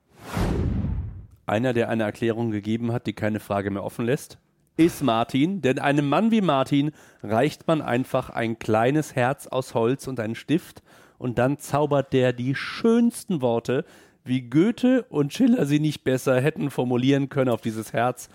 Einer, 1.45 1.73
der 1.73 1.89
eine 1.89 2.03
Erklärung 2.03 2.51
gegeben 2.51 2.91
hat, 2.91 3.05
die 3.05 3.13
keine 3.13 3.39
Frage 3.39 3.69
mehr 3.69 3.83
offen 3.83 4.05
lässt, 4.05 4.37
ist 4.77 5.03
Martin. 5.03 5.61
Denn 5.61 5.79
einem 5.79 6.07
Mann 6.09 6.31
wie 6.31 6.41
Martin 6.41 6.91
reicht 7.23 7.67
man 7.67 7.81
einfach 7.81 8.29
ein 8.29 8.59
kleines 8.59 9.15
Herz 9.15 9.47
aus 9.47 9.73
Holz 9.73 10.07
und 10.07 10.19
einen 10.19 10.35
Stift 10.35 10.81
und 11.17 11.37
dann 11.37 11.57
zaubert 11.59 12.13
der 12.13 12.33
die 12.33 12.55
schönsten 12.55 13.41
Worte, 13.41 13.85
wie 14.23 14.41
Goethe 14.41 15.05
und 15.09 15.33
Schiller 15.33 15.65
sie 15.65 15.79
nicht 15.79 16.03
besser 16.03 16.41
hätten 16.41 16.69
formulieren 16.71 17.29
können 17.29 17.49
auf 17.49 17.61
dieses 17.61 17.93
Herz 17.93 18.29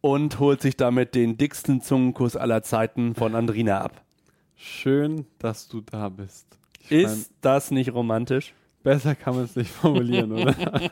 und 0.00 0.38
holt 0.38 0.60
sich 0.62 0.76
damit 0.76 1.14
den 1.14 1.36
dicksten 1.36 1.80
Zungenkuss 1.80 2.36
aller 2.36 2.62
Zeiten 2.62 3.14
von 3.14 3.34
Andrina 3.34 3.80
ab. 3.80 4.02
Schön, 4.56 5.26
dass 5.38 5.68
du 5.68 5.80
da 5.80 6.08
bist. 6.08 6.46
Ich 6.80 6.90
Ist 6.90 7.16
mein, 7.16 7.36
das 7.40 7.70
nicht 7.70 7.92
romantisch? 7.92 8.54
besser 8.82 9.14
kann 9.14 9.36
man 9.36 9.44
es 9.44 9.54
nicht 9.56 9.70
formulieren, 9.70 10.32
oder? 10.32 10.54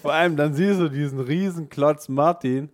Vor 0.00 0.12
allem, 0.12 0.36
dann 0.36 0.54
siehst 0.54 0.80
du 0.80 0.88
diesen 0.88 1.20
riesen 1.20 1.68
Klotz 1.68 2.08
Martin, 2.08 2.70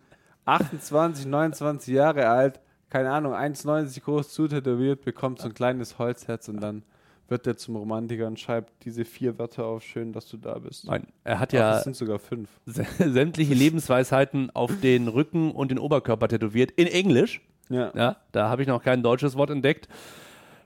28, 0.47 1.27
29 1.27 1.95
Jahre 1.95 2.29
alt, 2.29 2.61
keine 2.89 3.11
Ahnung, 3.11 3.35
1,90 3.35 4.03
groß 4.03 4.33
zutätowiert, 4.33 5.05
bekommt 5.05 5.41
so 5.41 5.49
ein 5.49 5.55
kleines 5.55 5.99
Holzherz 5.99 6.49
und 6.49 6.61
dann 6.61 6.83
wird 7.29 7.47
er 7.47 7.57
zum 7.57 7.77
Romantiker 7.77 8.27
und 8.27 8.41
schreibt 8.41 8.73
diese 8.85 9.05
vier 9.05 9.39
Wörter 9.39 9.65
auf, 9.65 9.85
schön, 9.85 10.13
dass 10.13 10.27
du 10.29 10.37
da 10.37 10.59
bist. 10.59 10.87
Nein, 10.87 11.07
er 11.23 11.39
hat 11.39 11.51
Ach, 11.51 11.59
ja 11.59 11.71
das 11.73 11.85
sind 11.85 11.95
sogar 11.95 12.19
fünf. 12.19 12.49
sä- 12.67 12.85
sämtliche 13.13 13.55
Lebensweisheiten 13.55 14.51
auf 14.53 14.73
den 14.83 15.07
Rücken 15.07 15.53
und 15.53 15.71
den 15.71 15.79
Oberkörper 15.79 16.27
tätowiert. 16.27 16.73
In 16.73 16.89
Englisch. 16.89 17.41
Ja. 17.69 17.93
Ja, 17.95 18.17
da 18.33 18.49
habe 18.49 18.63
ich 18.63 18.69
noch 18.69 18.83
kein 18.83 19.05
deutsches 19.05 19.37
Wort 19.37 19.51
entdeckt. 19.51 19.89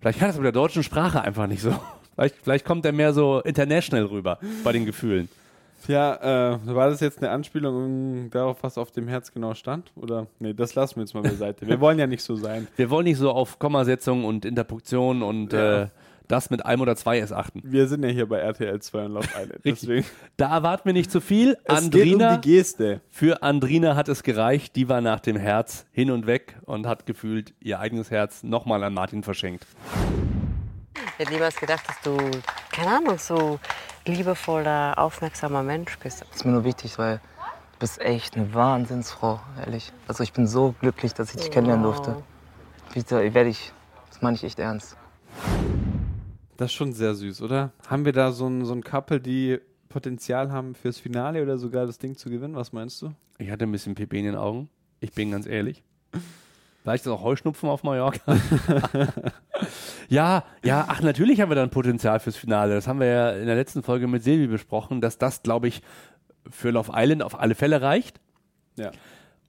Vielleicht 0.00 0.19
kann 0.19 0.28
das 0.28 0.37
mit 0.37 0.45
der 0.47 0.52
deutschen 0.52 0.83
Sprache 0.83 1.21
einfach 1.21 1.47
nicht 1.47 1.61
so. 1.61 1.75
Vielleicht, 2.14 2.37
vielleicht 2.45 2.64
kommt 2.64 2.87
er 2.87 2.93
mehr 2.93 3.12
so 3.12 3.40
international 3.40 4.04
rüber 4.04 4.38
bei 4.62 4.71
den 4.71 4.87
Gefühlen. 4.87 5.28
Ja, 5.87 6.53
äh, 6.55 6.59
war 6.67 6.88
das 6.91 7.00
jetzt 7.00 7.19
eine 7.19 7.31
Anspielung 7.31 8.31
darauf, 8.31 8.62
was 8.62 8.79
auf 8.79 8.91
dem 8.91 9.09
Herz 9.09 9.33
genau 9.33 9.55
stand? 9.55 9.93
Oder? 9.97 10.26
Nee, 10.38 10.55
das 10.55 10.75
lassen 10.75 10.97
wir 10.97 11.03
jetzt 11.03 11.14
mal 11.14 11.23
beiseite. 11.23 11.67
Wir 11.67 11.81
wollen 11.81 11.99
ja 11.99 12.07
nicht 12.07 12.23
so 12.23 12.37
sein. 12.37 12.69
Wir 12.76 12.91
wollen 12.91 13.05
nicht 13.05 13.19
so 13.19 13.31
auf 13.31 13.59
Kommasetzung 13.59 14.25
und 14.25 14.45
Interpunktion 14.45 15.23
und 15.23 15.53
Ja. 15.53 15.83
äh, 15.83 15.88
das 16.26 16.49
mit 16.49 16.64
einem 16.64 16.81
oder 16.81 16.97
zwei 16.97 17.19
S 17.19 17.33
achten. 17.33 17.61
Wir 17.64 17.87
sind 17.87 18.03
ja 18.03 18.09
hier 18.09 18.26
bei 18.26 18.38
RTL 18.38 18.81
2 18.81 19.05
und 19.05 19.12
Love 19.12 19.29
Island. 19.38 19.61
Deswegen. 19.62 20.07
Da 20.38 20.55
erwarten 20.57 20.87
wir 20.87 20.95
nicht 20.95 21.11
zu 21.11 21.21
viel. 21.21 21.59
Es 21.64 21.91
geht 21.91 22.07
um 22.07 22.12
Andrina, 22.23 22.37
die 22.38 22.49
Geste. 22.50 23.03
für 23.11 23.43
Andrina 23.43 23.95
hat 23.95 24.09
es 24.09 24.23
gereicht. 24.23 24.75
Die 24.75 24.88
war 24.88 25.03
nach 25.03 25.21
dem 25.21 25.37
Herz 25.37 25.85
hin 25.93 26.11
und 26.11 26.26
weg 26.26 26.56
und 26.65 26.87
hat 26.87 27.04
gefühlt 27.04 27.52
ihr 27.61 27.78
eigenes 27.78 28.11
Herz 28.11 28.43
nochmal 28.43 28.82
an 28.85 28.95
Martin 28.95 29.23
verschenkt. 29.23 29.67
Ich 31.13 31.19
hätte 31.19 31.32
niemals 31.35 31.56
gedacht, 31.56 31.87
dass 31.87 32.00
du, 32.00 32.17
keine 32.73 32.97
Ahnung, 32.97 33.19
so 33.19 33.61
liebevoller, 34.06 34.99
aufmerksamer 34.99 35.62
Mensch 35.62 35.99
bist. 35.99 36.23
Das 36.23 36.36
ist 36.36 36.45
mir 36.45 36.52
nur 36.52 36.64
wichtig, 36.64 36.99
weil 36.99 37.19
du 37.73 37.78
bist 37.78 38.00
echt 38.00 38.36
eine 38.36 38.52
Wahnsinnsfrau, 38.54 39.40
ehrlich. 39.58 39.93
Also 40.06 40.23
ich 40.23 40.32
bin 40.32 40.47
so 40.47 40.75
glücklich, 40.80 41.14
dass 41.14 41.34
ich 41.34 41.40
dich 41.40 41.50
kennenlernen 41.50 41.84
durfte. 41.84 42.17
Bitte, 42.93 43.34
werde 43.34 43.50
ich, 43.50 43.73
das 44.10 44.23
meine 44.23 44.36
ich 44.36 44.45
echt 44.45 44.58
ernst. 44.58 44.97
Das 46.56 46.67
ist 46.67 46.75
schon 46.75 46.93
sehr 46.93 47.14
süß, 47.14 47.43
oder? 47.43 47.73
Haben 47.88 48.04
wir 48.04 48.12
da 48.12 48.30
so 48.30 48.47
ein, 48.47 48.64
so 48.64 48.73
ein 48.73 48.84
Couple, 48.84 49.21
die 49.21 49.58
Potenzial 49.88 50.52
haben 50.52 50.75
fürs 50.75 50.99
Finale 50.99 51.43
oder 51.43 51.58
sogar 51.58 51.86
das 51.86 51.99
Ding 51.99 52.17
zu 52.17 52.30
gewinnen? 52.30 52.54
Was 52.54 52.73
meinst 52.73 53.02
du? 53.02 53.12
Ich 53.38 53.50
hatte 53.50 53.64
ein 53.64 53.73
bisschen 53.73 53.95
Pipi 53.95 54.19
in 54.19 54.25
den 54.26 54.36
Augen. 54.36 54.69
Ich 55.00 55.12
bin 55.12 55.32
ganz 55.32 55.47
ehrlich. 55.47 55.82
Vielleicht 56.82 57.06
ist 57.06 57.10
auch 57.10 57.23
Heuschnupfen 57.23 57.69
auf 57.69 57.82
Mallorca. 57.82 58.36
ja, 60.08 60.45
ja, 60.62 60.86
ach, 60.88 61.00
natürlich 61.02 61.40
haben 61.40 61.50
wir 61.50 61.56
dann 61.56 61.71
Potenzial 61.71 62.21
fürs 62.21 62.36
Finale. 62.36 62.75
Das 62.75 62.86
haben 62.86 63.00
wir 63.00 63.06
ja 63.06 63.30
in 63.32 63.47
der 63.47 63.56
letzten 63.56 63.82
Folge 63.82 64.06
mit 64.06 64.23
Silvi 64.23 64.47
besprochen, 64.47 65.00
dass 65.00 65.19
das, 65.19 65.43
glaube 65.43 65.69
ich, 65.69 65.82
für 66.50 66.71
Love 66.71 66.93
Island 66.95 67.23
auf 67.23 67.38
alle 67.38 67.54
Fälle 67.54 67.82
reicht. 67.82 68.21
Ja. 68.76 68.90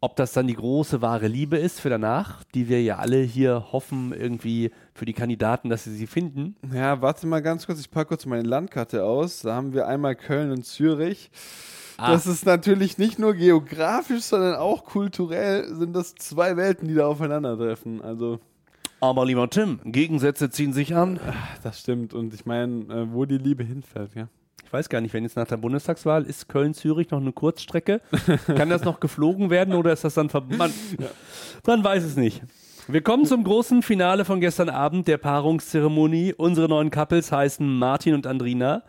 Ob 0.01 0.15
das 0.15 0.33
dann 0.33 0.45
die 0.45 0.55
große 0.55 1.01
wahre 1.01 1.27
Liebe 1.27 1.57
ist 1.57 1.79
für 1.79 1.89
danach, 1.89 2.43
die 2.53 2.69
wir 2.69 2.83
ja 2.83 2.97
alle 2.97 3.17
hier 3.21 3.71
hoffen, 3.71 4.13
irgendwie 4.13 4.71
für 4.93 5.05
die 5.05 5.13
Kandidaten, 5.13 5.69
dass 5.69 5.85
sie 5.85 5.95
sie 5.95 6.05
finden. 6.05 6.55
Ja, 6.71 7.01
warte 7.01 7.25
mal 7.25 7.41
ganz 7.41 7.65
kurz. 7.65 7.79
Ich 7.79 7.89
packe 7.89 8.09
kurz 8.09 8.25
meine 8.25 8.43
Landkarte 8.47 9.03
aus. 9.03 9.41
Da 9.41 9.55
haben 9.55 9.73
wir 9.73 9.87
einmal 9.87 10.15
Köln 10.15 10.51
und 10.51 10.63
Zürich. 10.63 11.31
Ah. 11.97 12.11
Das 12.11 12.27
ist 12.27 12.45
natürlich 12.45 12.97
nicht 12.97 13.19
nur 13.19 13.33
geografisch, 13.33 14.23
sondern 14.23 14.55
auch 14.55 14.83
kulturell 14.83 15.73
sind 15.73 15.93
das 15.93 16.13
zwei 16.15 16.57
Welten, 16.57 16.87
die 16.87 16.93
da 16.93 17.07
aufeinandertreffen. 17.07 18.01
Also, 18.01 18.39
Aber 18.99 19.25
lieber 19.25 19.49
Tim, 19.49 19.79
Gegensätze 19.83 20.49
ziehen 20.49 20.73
sich 20.73 20.95
an. 20.95 21.19
das 21.63 21.79
stimmt. 21.79 22.13
Und 22.13 22.33
ich 22.33 22.45
meine, 22.45 22.85
äh, 22.93 23.13
wo 23.13 23.25
die 23.25 23.37
Liebe 23.37 23.63
hinfällt, 23.63 24.15
ja. 24.15 24.27
Ich 24.63 24.73
weiß 24.73 24.89
gar 24.89 24.99
nicht, 24.99 25.13
wenn 25.13 25.23
jetzt 25.23 25.35
nach 25.35 25.47
der 25.47 25.57
Bundestagswahl 25.57 26.23
ist 26.23 26.49
Köln-Zürich 26.49 27.11
noch 27.11 27.21
eine 27.21 27.31
Kurzstrecke. 27.31 28.01
Kann 28.47 28.69
das 28.69 28.83
noch 28.83 28.99
geflogen 28.99 29.49
werden 29.49 29.75
oder 29.75 29.93
ist 29.93 30.03
das 30.03 30.15
dann 30.15 30.29
ver 30.29 30.41
man, 30.41 30.73
man 31.65 31.83
weiß 31.83 32.03
es 32.03 32.15
nicht. 32.15 32.41
Wir 32.87 33.01
kommen 33.01 33.25
zum 33.25 33.43
großen 33.43 33.81
Finale 33.81 34.25
von 34.25 34.39
gestern 34.39 34.69
Abend, 34.69 35.07
der 35.07 35.17
Paarungszeremonie. 35.17 36.33
Unsere 36.33 36.67
neuen 36.67 36.91
Couples 36.91 37.31
heißen 37.31 37.77
Martin 37.77 38.13
und 38.15 38.27
Andrina, 38.27 38.83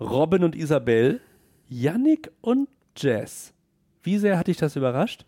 Robin 0.00 0.44
und 0.44 0.54
Isabel, 0.56 1.20
Yannick 1.68 2.30
und 2.40 2.68
Jess. 2.96 3.52
Wie 4.02 4.18
sehr 4.18 4.38
hat 4.38 4.46
dich 4.48 4.56
das 4.56 4.76
überrascht? 4.76 5.26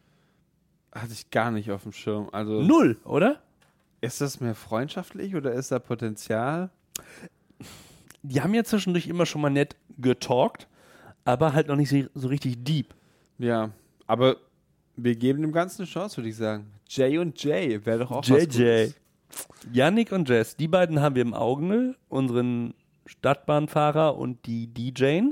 Hatte 0.93 1.13
ich 1.13 1.31
gar 1.31 1.51
nicht 1.51 1.71
auf 1.71 1.83
dem 1.83 1.93
Schirm. 1.93 2.29
Also, 2.33 2.63
Null, 2.63 2.99
oder? 3.05 3.41
Ist 4.05 4.21
das 4.21 4.41
mehr 4.41 4.55
freundschaftlich 4.55 5.35
oder 5.35 5.53
ist 5.53 5.73
da 5.73 5.79
Potenzial? 5.79 6.71
Die 8.23 8.41
haben 8.41 8.55
ja 8.55 8.65
zwischendurch 8.65 9.07
immer 9.07 9.27
schon 9.27 9.41
mal 9.43 9.51
nett 9.51 9.77
getalkt, 9.99 10.67
aber 11.25 11.53
halt 11.53 11.69
noch 11.69 11.77
nicht 11.77 11.95
so- 12.15 12.29
richtig 12.29 12.65
deep. 12.65 12.95
Ja, 13.39 13.71
aber 14.07 14.37
wir 14.97 15.15
geben 15.17 15.43
dem 15.43 15.53
Ganzen 15.53 15.83
eine 15.83 15.91
Chance, 15.91 16.19
würde 16.19 16.29
ich 16.31 16.37
sagen. 16.37 16.71
Jay 16.89 17.19
und 17.19 17.43
Jay 17.43 17.85
wäre 17.85 17.99
doch 18.01 18.11
auch 18.11 18.29
was 18.29 18.29
JJ. 18.29 18.43
Gutes. 18.45 18.95
Yannick 19.73 20.13
und 20.13 20.29
Jess, 20.29 20.57
die 20.57 20.69
beiden 20.69 21.01
haben 21.01 21.17
wir 21.17 21.23
im 21.23 21.35
Auge, 21.35 21.97
unseren 22.09 22.75
Stadtbahnfahrer 23.07 24.17
und 24.17 24.47
die 24.47 24.69
DJ. 24.69 25.23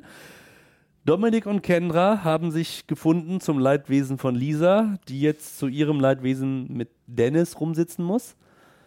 Dominik 1.05 1.47
und 1.47 1.63
Kendra 1.63 2.23
haben 2.25 2.51
sich 2.51 2.87
gefunden 2.87 3.41
zum 3.41 3.59
Leidwesen 3.59 4.19
von 4.19 4.35
Lisa, 4.35 4.99
die 5.09 5.21
jetzt 5.21 5.59
zu 5.59 5.67
ihrem 5.69 6.01
Leidwesen 6.01 6.73
mit 6.73 6.91
Dennis 7.07 7.61
rumsitzen 7.61 8.05
muss. 8.05 8.37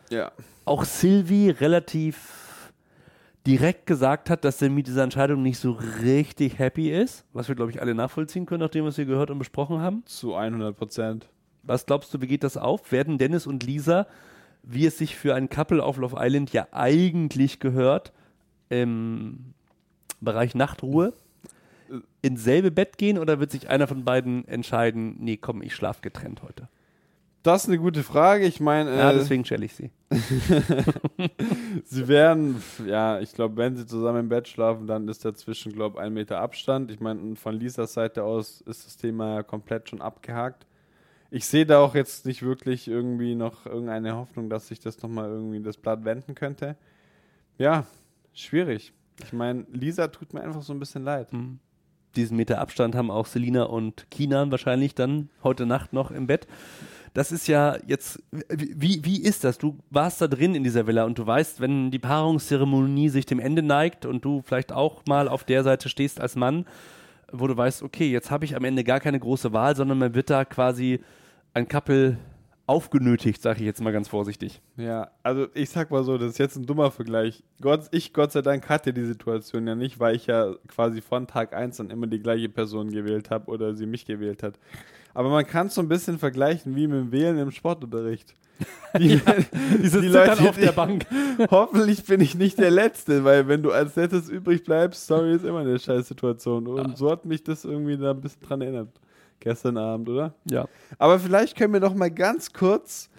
Ja. 0.09 0.31
Auch 0.65 0.83
Sylvie 0.85 1.49
relativ 1.49 2.71
direkt 3.45 3.85
gesagt 3.85 4.29
hat, 4.29 4.43
dass 4.43 4.59
sie 4.59 4.69
mit 4.69 4.87
dieser 4.87 5.03
Entscheidung 5.03 5.43
nicht 5.43 5.59
so 5.59 5.71
richtig 6.01 6.57
happy 6.57 6.91
ist, 6.91 7.25
was 7.33 7.47
wir, 7.47 7.55
glaube 7.55 7.71
ich, 7.71 7.81
alle 7.81 7.93
nachvollziehen 7.93 8.45
können, 8.45 8.61
nachdem 8.61 8.85
wir 8.85 8.89
es 8.89 8.95
hier 8.95 9.05
gehört 9.05 9.29
und 9.29 9.37
besprochen 9.37 9.79
haben. 9.79 10.03
Zu 10.05 10.35
100 10.35 10.75
Prozent. 10.75 11.29
Was 11.63 11.85
glaubst 11.85 12.13
du, 12.13 12.21
wie 12.21 12.27
geht 12.27 12.43
das 12.43 12.57
auf? 12.57 12.91
Werden 12.91 13.17
Dennis 13.17 13.47
und 13.47 13.63
Lisa, 13.63 14.07
wie 14.63 14.85
es 14.85 14.97
sich 14.97 15.15
für 15.15 15.35
ein 15.35 15.49
Couple 15.49 15.83
auf 15.83 15.97
Love 15.97 16.17
Island 16.19 16.51
ja 16.53 16.67
eigentlich 16.71 17.59
gehört, 17.59 18.13
im 18.69 19.53
Bereich 20.21 20.55
Nachtruhe 20.55 21.13
ins 22.23 22.43
selbe 22.43 22.71
Bett 22.71 22.97
gehen 22.97 23.19
oder 23.19 23.39
wird 23.39 23.51
sich 23.51 23.69
einer 23.69 23.87
von 23.87 24.03
beiden 24.05 24.47
entscheiden, 24.47 25.17
nee, 25.19 25.37
komm, 25.37 25.61
ich 25.61 25.75
schlaf 25.75 26.01
getrennt 26.01 26.41
heute? 26.41 26.67
Das 27.45 27.65
ist 27.65 27.69
eine 27.69 27.77
gute 27.77 28.01
Frage. 28.01 28.47
Ich 28.47 28.59
meine, 28.59 28.97
Ja, 28.97 29.11
äh, 29.11 29.13
deswegen 29.13 29.45
stelle 29.45 29.65
ich 29.65 29.75
sie. 29.75 29.91
sie 31.83 32.07
werden, 32.07 32.63
ja, 32.87 33.19
ich 33.19 33.33
glaube, 33.33 33.55
wenn 33.57 33.75
sie 33.75 33.85
zusammen 33.85 34.21
im 34.21 34.29
Bett 34.29 34.47
schlafen, 34.47 34.87
dann 34.87 35.07
ist 35.07 35.23
dazwischen, 35.23 35.71
glaube 35.71 35.97
ich, 35.99 36.03
ein 36.03 36.11
Meter 36.11 36.39
Abstand. 36.39 36.89
Ich 36.89 36.99
meine, 36.99 37.35
von 37.35 37.53
Lisas 37.53 37.93
Seite 37.93 38.23
aus 38.23 38.61
ist 38.61 38.87
das 38.87 38.97
Thema 38.97 39.35
ja 39.35 39.43
komplett 39.43 39.89
schon 39.89 40.01
abgehakt. 40.01 40.65
Ich 41.29 41.45
sehe 41.45 41.67
da 41.67 41.81
auch 41.81 41.93
jetzt 41.93 42.25
nicht 42.25 42.41
wirklich 42.41 42.87
irgendwie 42.87 43.35
noch 43.35 43.67
irgendeine 43.67 44.15
Hoffnung, 44.15 44.49
dass 44.49 44.67
sich 44.67 44.79
das 44.79 44.99
nochmal 45.03 45.29
irgendwie 45.29 45.61
das 45.61 45.77
Blatt 45.77 46.03
wenden 46.03 46.33
könnte. 46.33 46.75
Ja, 47.59 47.85
schwierig. 48.33 48.91
Ich 49.23 49.33
meine, 49.33 49.67
Lisa 49.71 50.07
tut 50.07 50.33
mir 50.33 50.41
einfach 50.41 50.63
so 50.63 50.73
ein 50.73 50.79
bisschen 50.79 51.03
leid. 51.03 51.31
Mhm. 51.31 51.59
Diesen 52.15 52.37
Meter 52.37 52.59
Abstand 52.59 52.95
haben 52.95 53.11
auch 53.11 53.27
Selina 53.27 53.65
und 53.65 54.09
Kinan 54.09 54.49
wahrscheinlich 54.49 54.95
dann 54.95 55.29
heute 55.43 55.67
Nacht 55.67 55.93
noch 55.93 56.09
im 56.09 56.25
Bett. 56.25 56.47
Das 57.15 57.31
ist 57.31 57.47
ja 57.47 57.77
jetzt, 57.87 58.21
wie, 58.49 59.05
wie 59.05 59.21
ist 59.23 59.45
das? 59.45 59.57
Du 59.57 59.77
warst 59.89 60.19
da 60.19 60.27
drin 60.27 60.53
in 60.53 60.65
dieser 60.65 60.85
Villa 60.85 61.05
und 61.05 61.17
du 61.17 61.25
weißt, 61.25 61.61
wenn 61.61 61.89
die 61.89 61.97
Paarungszeremonie 61.97 63.07
sich 63.07 63.25
dem 63.25 63.39
Ende 63.39 63.63
neigt 63.63 64.05
und 64.05 64.25
du 64.25 64.41
vielleicht 64.41 64.73
auch 64.73 65.01
mal 65.07 65.29
auf 65.29 65.45
der 65.45 65.63
Seite 65.63 65.87
stehst 65.87 66.19
als 66.19 66.35
Mann, 66.35 66.65
wo 67.31 67.47
du 67.47 67.55
weißt, 67.55 67.83
okay, 67.83 68.11
jetzt 68.11 68.31
habe 68.31 68.43
ich 68.43 68.57
am 68.57 68.65
Ende 68.65 68.83
gar 68.83 68.99
keine 68.99 69.17
große 69.17 69.53
Wahl, 69.53 69.77
sondern 69.77 69.97
man 69.97 70.13
wird 70.13 70.29
da 70.29 70.43
quasi 70.43 70.99
ein 71.53 71.69
Couple 71.69 72.17
aufgenötigt, 72.67 73.41
sage 73.41 73.59
ich 73.59 73.65
jetzt 73.65 73.81
mal 73.81 73.93
ganz 73.93 74.07
vorsichtig. 74.07 74.61
Ja, 74.75 75.11
also 75.21 75.47
ich 75.53 75.69
sag 75.69 75.91
mal 75.91 76.03
so, 76.03 76.17
das 76.17 76.31
ist 76.31 76.37
jetzt 76.39 76.55
ein 76.55 76.65
dummer 76.65 76.91
Vergleich. 76.91 77.43
Gott, 77.61 77.87
ich, 77.91 78.13
Gott 78.13 78.31
sei 78.31 78.41
Dank, 78.41 78.67
hatte 78.69 78.93
die 78.93 79.05
Situation 79.05 79.67
ja 79.67 79.75
nicht, 79.75 79.99
weil 79.99 80.15
ich 80.15 80.27
ja 80.27 80.55
quasi 80.67 81.01
von 81.01 81.27
Tag 81.27 81.53
1 81.53 81.77
dann 81.77 81.91
immer 81.91 82.07
die 82.07 82.19
gleiche 82.19 82.49
Person 82.49 82.91
gewählt 82.91 83.29
habe 83.29 83.51
oder 83.51 83.75
sie 83.75 83.85
mich 83.85 84.05
gewählt 84.05 84.41
hat. 84.41 84.57
Aber 85.13 85.29
man 85.29 85.45
kann 85.45 85.67
es 85.67 85.75
so 85.75 85.81
ein 85.81 85.87
bisschen 85.87 86.17
vergleichen 86.17 86.75
wie 86.75 86.87
mit 86.87 86.99
dem 86.99 87.11
Wählen 87.11 87.37
im 87.37 87.51
Sportunterricht. 87.51 88.35
Die, 88.97 89.15
ja, 89.15 89.19
diese 89.81 89.99
die 89.99 90.07
Leute 90.07 90.47
auf 90.47 90.57
der 90.57 90.71
Bank. 90.71 91.05
hoffentlich 91.51 92.05
bin 92.05 92.21
ich 92.21 92.35
nicht 92.35 92.57
der 92.57 92.71
Letzte, 92.71 93.25
weil 93.25 93.49
wenn 93.49 93.61
du 93.61 93.71
als 93.71 93.97
letztes 93.97 94.29
übrig 94.29 94.63
bleibst, 94.63 95.07
sorry, 95.07 95.35
ist 95.35 95.43
immer 95.43 95.59
eine 95.59 95.77
scheiß 95.77 96.07
Situation. 96.07 96.65
Und 96.67 96.91
ja. 96.91 96.95
so 96.95 97.11
hat 97.11 97.25
mich 97.25 97.43
das 97.43 97.65
irgendwie 97.65 97.97
da 97.97 98.11
ein 98.11 98.21
bisschen 98.21 98.41
dran 98.41 98.61
erinnert. 98.61 98.87
Gestern 99.39 99.77
Abend, 99.77 100.09
oder? 100.09 100.33
Ja. 100.49 100.67
Aber 100.97 101.19
vielleicht 101.19 101.57
können 101.57 101.73
wir 101.73 101.79
noch 101.79 101.93
mal 101.93 102.11
ganz 102.11 102.51
kurz 102.51 103.09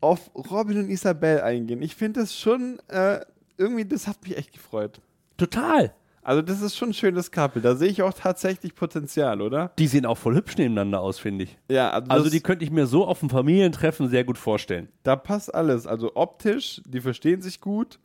auf 0.00 0.30
Robin 0.34 0.78
und 0.78 0.90
Isabel 0.90 1.40
eingehen. 1.40 1.80
Ich 1.80 1.94
finde 1.94 2.20
das 2.20 2.38
schon, 2.38 2.78
äh, 2.88 3.20
irgendwie, 3.56 3.84
das 3.84 4.06
hat 4.06 4.22
mich 4.22 4.36
echt 4.36 4.52
gefreut. 4.52 5.00
Total. 5.36 5.94
Also 6.24 6.40
das 6.40 6.62
ist 6.62 6.76
schon 6.76 6.90
ein 6.90 6.94
schönes 6.94 7.32
Couple. 7.32 7.60
Da 7.60 7.74
sehe 7.74 7.88
ich 7.88 8.00
auch 8.02 8.12
tatsächlich 8.12 8.74
Potenzial, 8.76 9.40
oder? 9.40 9.72
Die 9.78 9.88
sehen 9.88 10.06
auch 10.06 10.18
voll 10.18 10.36
hübsch 10.36 10.56
nebeneinander 10.56 11.00
aus, 11.00 11.18
finde 11.18 11.44
ich. 11.44 11.58
Ja, 11.68 11.90
also, 11.90 12.10
also 12.10 12.30
die 12.30 12.40
könnte 12.40 12.64
ich 12.64 12.70
mir 12.70 12.86
so 12.86 13.04
auf 13.06 13.20
dem 13.20 13.28
Familientreffen 13.28 14.08
sehr 14.08 14.22
gut 14.22 14.38
vorstellen. 14.38 14.88
Da 15.02 15.16
passt 15.16 15.52
alles. 15.52 15.86
Also 15.86 16.12
optisch, 16.14 16.80
die 16.86 17.00
verstehen 17.00 17.42
sich 17.42 17.60
gut. 17.60 17.98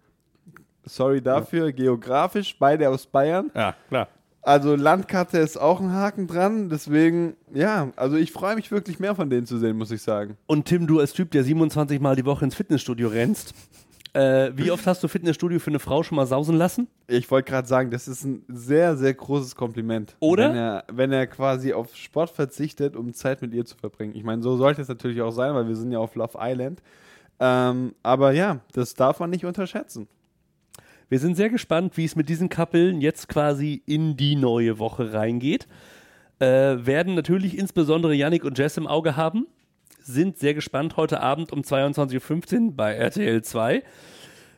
Sorry 0.83 1.21
dafür. 1.21 1.65
Ja. 1.65 1.71
Geografisch, 1.71 2.57
beide 2.57 2.89
aus 2.89 3.05
Bayern. 3.05 3.51
Ja, 3.53 3.75
klar. 3.89 4.07
Also 4.47 4.77
Landkarte 4.77 5.39
ist 5.39 5.59
auch 5.59 5.81
ein 5.81 5.91
Haken 5.91 6.25
dran. 6.25 6.69
Deswegen, 6.69 7.35
ja, 7.53 7.91
also 7.97 8.15
ich 8.15 8.31
freue 8.31 8.55
mich 8.55 8.71
wirklich 8.71 8.97
mehr 8.97 9.13
von 9.13 9.29
denen 9.29 9.45
zu 9.45 9.57
sehen, 9.57 9.77
muss 9.77 9.91
ich 9.91 10.01
sagen. 10.01 10.37
Und 10.47 10.63
Tim, 10.63 10.87
du 10.87 11.01
als 11.01 11.11
Typ, 11.11 11.31
der 11.31 11.43
27 11.43 11.99
Mal 11.99 12.15
die 12.15 12.23
Woche 12.23 12.45
ins 12.45 12.55
Fitnessstudio 12.55 13.09
rennst, 13.09 13.53
äh, 14.13 14.51
wie 14.55 14.71
oft 14.71 14.87
hast 14.87 15.03
du 15.03 15.09
Fitnessstudio 15.09 15.59
für 15.59 15.69
eine 15.69 15.79
Frau 15.79 16.01
schon 16.01 16.15
mal 16.15 16.25
sausen 16.25 16.55
lassen? 16.55 16.87
Ich 17.07 17.29
wollte 17.29 17.51
gerade 17.51 17.67
sagen, 17.67 17.91
das 17.91 18.07
ist 18.07 18.23
ein 18.23 18.45
sehr, 18.47 18.95
sehr 18.95 19.13
großes 19.13 19.57
Kompliment. 19.57 20.15
Oder? 20.21 20.47
Wenn 20.49 20.55
er, 20.55 20.83
wenn 20.93 21.11
er 21.11 21.27
quasi 21.27 21.73
auf 21.73 21.93
Sport 21.97 22.29
verzichtet, 22.29 22.95
um 22.95 23.13
Zeit 23.13 23.41
mit 23.41 23.53
ihr 23.53 23.65
zu 23.65 23.75
verbringen. 23.75 24.15
Ich 24.15 24.23
meine, 24.23 24.41
so 24.43 24.55
sollte 24.55 24.81
es 24.81 24.87
natürlich 24.87 25.21
auch 25.21 25.31
sein, 25.31 25.55
weil 25.55 25.67
wir 25.67 25.75
sind 25.75 25.91
ja 25.91 25.99
auf 25.99 26.15
Love 26.15 26.37
Island. 26.39 26.81
Ähm, 27.41 27.95
aber 28.01 28.31
ja, 28.31 28.61
das 28.71 28.93
darf 28.93 29.19
man 29.19 29.29
nicht 29.29 29.43
unterschätzen. 29.43 30.07
Wir 31.09 31.19
sind 31.19 31.35
sehr 31.35 31.49
gespannt, 31.49 31.97
wie 31.97 32.05
es 32.05 32.15
mit 32.15 32.29
diesen 32.29 32.49
Kappeln 32.49 33.01
jetzt 33.01 33.27
quasi 33.29 33.81
in 33.85 34.17
die 34.17 34.35
neue 34.35 34.79
Woche 34.79 35.13
reingeht. 35.13 35.67
Äh, 36.39 36.45
werden 36.85 37.15
natürlich 37.15 37.57
insbesondere 37.57 38.13
Yannick 38.13 38.43
und 38.43 38.57
Jess 38.57 38.77
im 38.77 38.87
Auge 38.87 39.15
haben 39.15 39.47
sind 40.07 40.37
sehr 40.37 40.53
gespannt 40.53 40.95
heute 40.97 41.21
Abend 41.21 41.51
um 41.51 41.61
22.15 41.61 42.67
Uhr 42.67 42.71
bei 42.73 42.93
RTL 42.93 43.43
2. 43.43 43.83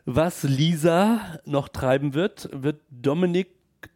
Was 0.05 0.43
Lisa 0.43 1.39
noch 1.45 1.69
treiben 1.69 2.13
wird, 2.13 2.49
wird 2.53 2.81
Dominik 2.89 3.47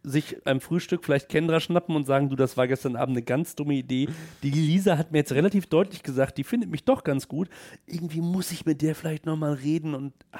sich 0.02 0.36
beim 0.44 0.60
Frühstück 0.60 1.04
vielleicht 1.04 1.28
Kendra 1.28 1.60
schnappen 1.60 1.94
und 1.94 2.06
sagen, 2.06 2.30
du, 2.30 2.36
das 2.36 2.56
war 2.56 2.66
gestern 2.66 2.96
Abend 2.96 3.16
eine 3.16 3.24
ganz 3.24 3.54
dumme 3.54 3.74
Idee. 3.74 4.08
Die 4.42 4.50
Lisa 4.50 4.96
hat 4.98 5.12
mir 5.12 5.18
jetzt 5.18 5.32
relativ 5.32 5.66
deutlich 5.66 6.02
gesagt, 6.02 6.38
die 6.38 6.44
findet 6.44 6.70
mich 6.70 6.84
doch 6.84 7.04
ganz 7.04 7.28
gut. 7.28 7.48
Irgendwie 7.86 8.20
muss 8.20 8.50
ich 8.50 8.66
mit 8.66 8.82
der 8.82 8.94
vielleicht 8.94 9.26
nochmal 9.26 9.54
reden 9.54 9.94
und. 9.94 10.12
Ah. 10.32 10.38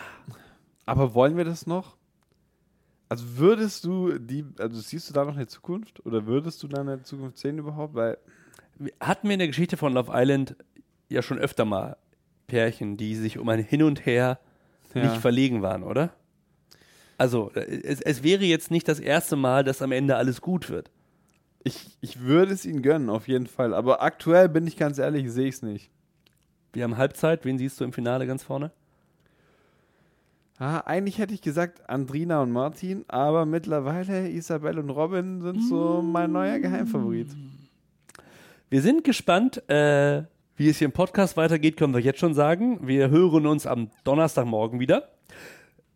Aber 0.87 1.14
wollen 1.14 1.37
wir 1.37 1.44
das 1.44 1.66
noch? 1.66 1.96
Also 3.14 3.38
würdest 3.38 3.85
du 3.85 4.18
die, 4.18 4.44
also 4.59 4.81
siehst 4.81 5.09
du 5.09 5.14
da 5.14 5.24
noch 5.24 5.37
eine 5.37 5.46
Zukunft? 5.46 6.05
Oder 6.05 6.27
würdest 6.27 6.61
du 6.64 6.66
da 6.66 6.81
eine 6.81 7.00
Zukunft 7.05 7.38
sehen 7.38 7.59
überhaupt? 7.59 7.94
Weil. 7.94 8.18
Hatten 8.98 9.29
wir 9.29 9.35
in 9.35 9.38
der 9.38 9.46
Geschichte 9.46 9.77
von 9.77 9.92
Love 9.92 10.11
Island 10.12 10.57
ja 11.09 11.22
schon 11.22 11.38
öfter 11.38 11.64
mal 11.64 11.96
Pärchen, 12.48 12.96
die 12.96 13.14
sich 13.14 13.38
um 13.38 13.48
ein 13.48 13.61
Hin 13.61 13.85
und 13.85 14.05
Her 14.05 14.40
ja. 14.94 15.03
nicht 15.05 15.18
verlegen 15.18 15.62
waren, 15.62 15.85
oder? 15.85 16.12
Also, 17.16 17.53
es, 17.55 18.00
es 18.00 18.24
wäre 18.24 18.42
jetzt 18.42 18.72
nicht 18.72 18.88
das 18.88 18.98
erste 18.98 19.37
Mal, 19.37 19.62
dass 19.62 19.81
am 19.81 19.92
Ende 19.92 20.16
alles 20.16 20.40
gut 20.40 20.68
wird. 20.68 20.90
Ich, 21.62 21.96
ich 22.00 22.18
würde 22.18 22.53
es 22.53 22.66
ihnen 22.66 22.83
gönnen, 22.83 23.11
auf 23.11 23.29
jeden 23.29 23.46
Fall. 23.46 23.74
Aber 23.74 24.03
aktuell, 24.03 24.48
bin 24.48 24.66
ich 24.66 24.77
ganz 24.77 24.98
ehrlich, 24.98 25.31
sehe 25.31 25.46
ich 25.46 25.55
es 25.55 25.62
nicht. 25.62 25.88
Wir 26.72 26.83
haben 26.83 26.96
Halbzeit. 26.96 27.44
Wen 27.44 27.59
siehst 27.59 27.79
du 27.79 27.85
im 27.85 27.92
Finale 27.92 28.27
ganz 28.27 28.42
vorne? 28.42 28.72
Ah, 30.58 30.78
eigentlich 30.86 31.18
hätte 31.18 31.34
ich 31.34 31.42
gesagt 31.42 31.88
Andrina 31.90 32.40
und 32.40 32.52
Martin, 32.52 33.04
aber 33.08 33.44
mittlerweile 33.44 34.28
Isabel 34.28 34.78
und 34.78 34.88
Robin 34.90 35.42
sind 35.42 35.62
so 35.64 36.00
mein 36.00 36.30
neuer 36.30 36.60
Geheimfavorit. 36.60 37.28
Wir 38.70 38.80
sind 38.80 39.02
gespannt, 39.02 39.68
äh, 39.68 40.22
wie 40.56 40.68
es 40.68 40.78
hier 40.78 40.86
im 40.86 40.92
Podcast 40.92 41.36
weitergeht, 41.36 41.76
können 41.76 41.92
wir 41.92 42.00
jetzt 42.00 42.20
schon 42.20 42.34
sagen. 42.34 42.86
Wir 42.86 43.10
hören 43.10 43.46
uns 43.46 43.66
am 43.66 43.90
Donnerstagmorgen 44.04 44.78
wieder. 44.78 45.08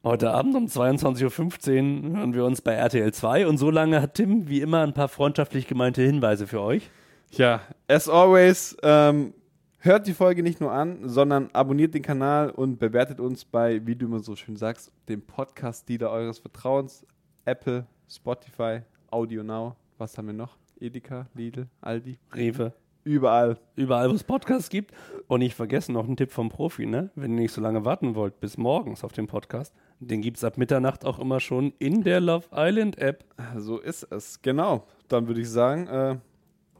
Heute 0.02 0.32
Abend 0.32 0.56
um 0.56 0.66
22.15 0.66 2.10
Uhr 2.10 2.18
hören 2.18 2.34
wir 2.34 2.44
uns 2.44 2.60
bei 2.60 2.72
RTL 2.72 3.12
2 3.12 3.46
und 3.46 3.58
so 3.58 3.70
lange 3.70 4.02
hat 4.02 4.14
Tim 4.14 4.48
wie 4.48 4.60
immer 4.60 4.82
ein 4.82 4.92
paar 4.92 5.08
freundschaftlich 5.08 5.68
gemeinte 5.68 6.02
Hinweise 6.02 6.48
für 6.48 6.60
euch. 6.60 6.90
Ja, 7.30 7.60
as 7.86 8.08
always, 8.08 8.76
ähm, 8.82 9.34
hört 9.78 10.06
die 10.06 10.14
Folge 10.14 10.42
nicht 10.42 10.60
nur 10.60 10.72
an, 10.72 11.08
sondern 11.08 11.50
abonniert 11.52 11.94
den 11.94 12.02
Kanal 12.02 12.50
und 12.50 12.78
bewertet 12.78 13.20
uns 13.20 13.44
bei, 13.44 13.86
wie 13.86 13.96
du 13.96 14.06
immer 14.06 14.20
so 14.20 14.36
schön 14.36 14.56
sagst, 14.56 14.92
dem 15.08 15.22
Podcast-Dealer 15.22 16.10
eures 16.10 16.38
Vertrauens. 16.38 17.06
Apple, 17.44 17.86
Spotify, 18.08 18.80
Audio 19.10 19.42
Now. 19.42 19.76
Was 19.96 20.18
haben 20.18 20.26
wir 20.26 20.34
noch? 20.34 20.56
Edeka, 20.80 21.26
Lidl, 21.34 21.66
Aldi, 21.80 22.18
Rewe. 22.34 22.72
Überall. 23.04 23.56
Überall, 23.74 24.10
wo 24.10 24.14
es 24.14 24.22
Podcasts 24.22 24.68
gibt. 24.68 24.92
Und 25.28 25.38
nicht 25.38 25.54
vergessen, 25.54 25.94
noch 25.94 26.06
ein 26.06 26.16
Tipp 26.16 26.30
vom 26.30 26.50
Profi, 26.50 26.84
ne? 26.84 27.10
Wenn 27.14 27.32
ihr 27.32 27.42
nicht 27.42 27.52
so 27.52 27.62
lange 27.62 27.86
warten 27.86 28.14
wollt, 28.14 28.38
bis 28.38 28.58
morgens 28.58 29.02
auf 29.02 29.12
den 29.12 29.26
Podcast, 29.26 29.74
den 29.98 30.20
gibt 30.20 30.36
es 30.36 30.44
ab 30.44 30.58
Mitternacht 30.58 31.06
auch 31.06 31.18
immer 31.18 31.40
schon 31.40 31.72
in 31.78 32.02
der 32.02 32.20
Love 32.20 32.48
Island 32.52 32.98
App. 32.98 33.24
So 33.56 33.78
ist 33.78 34.02
es, 34.02 34.42
genau. 34.42 34.86
Dann 35.08 35.26
würde 35.26 35.40
ich 35.40 35.48
sagen, 35.48 35.86
äh, 35.86 36.18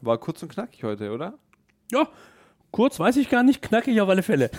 war 0.01 0.17
kurz 0.19 0.43
und 0.43 0.49
knackig 0.49 0.83
heute, 0.83 1.11
oder? 1.11 1.33
Ja, 1.91 2.07
kurz 2.71 2.99
weiß 2.99 3.17
ich 3.17 3.29
gar 3.29 3.43
nicht, 3.43 3.61
knackig 3.61 3.99
auf 4.01 4.09
alle 4.09 4.23
Fälle. 4.23 4.49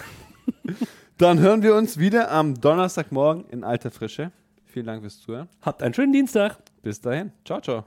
Dann 1.18 1.38
hören 1.38 1.62
wir 1.62 1.74
uns 1.74 1.98
wieder 1.98 2.30
am 2.30 2.60
Donnerstagmorgen 2.60 3.44
in 3.50 3.62
alter 3.64 3.90
Frische. 3.90 4.32
Vielen 4.64 4.86
Dank 4.86 5.02
fürs 5.02 5.20
Zuhören. 5.20 5.48
Habt 5.62 5.82
einen 5.82 5.94
schönen 5.94 6.12
Dienstag. 6.12 6.58
Bis 6.82 7.00
dahin. 7.00 7.32
Ciao, 7.44 7.60
ciao. 7.60 7.84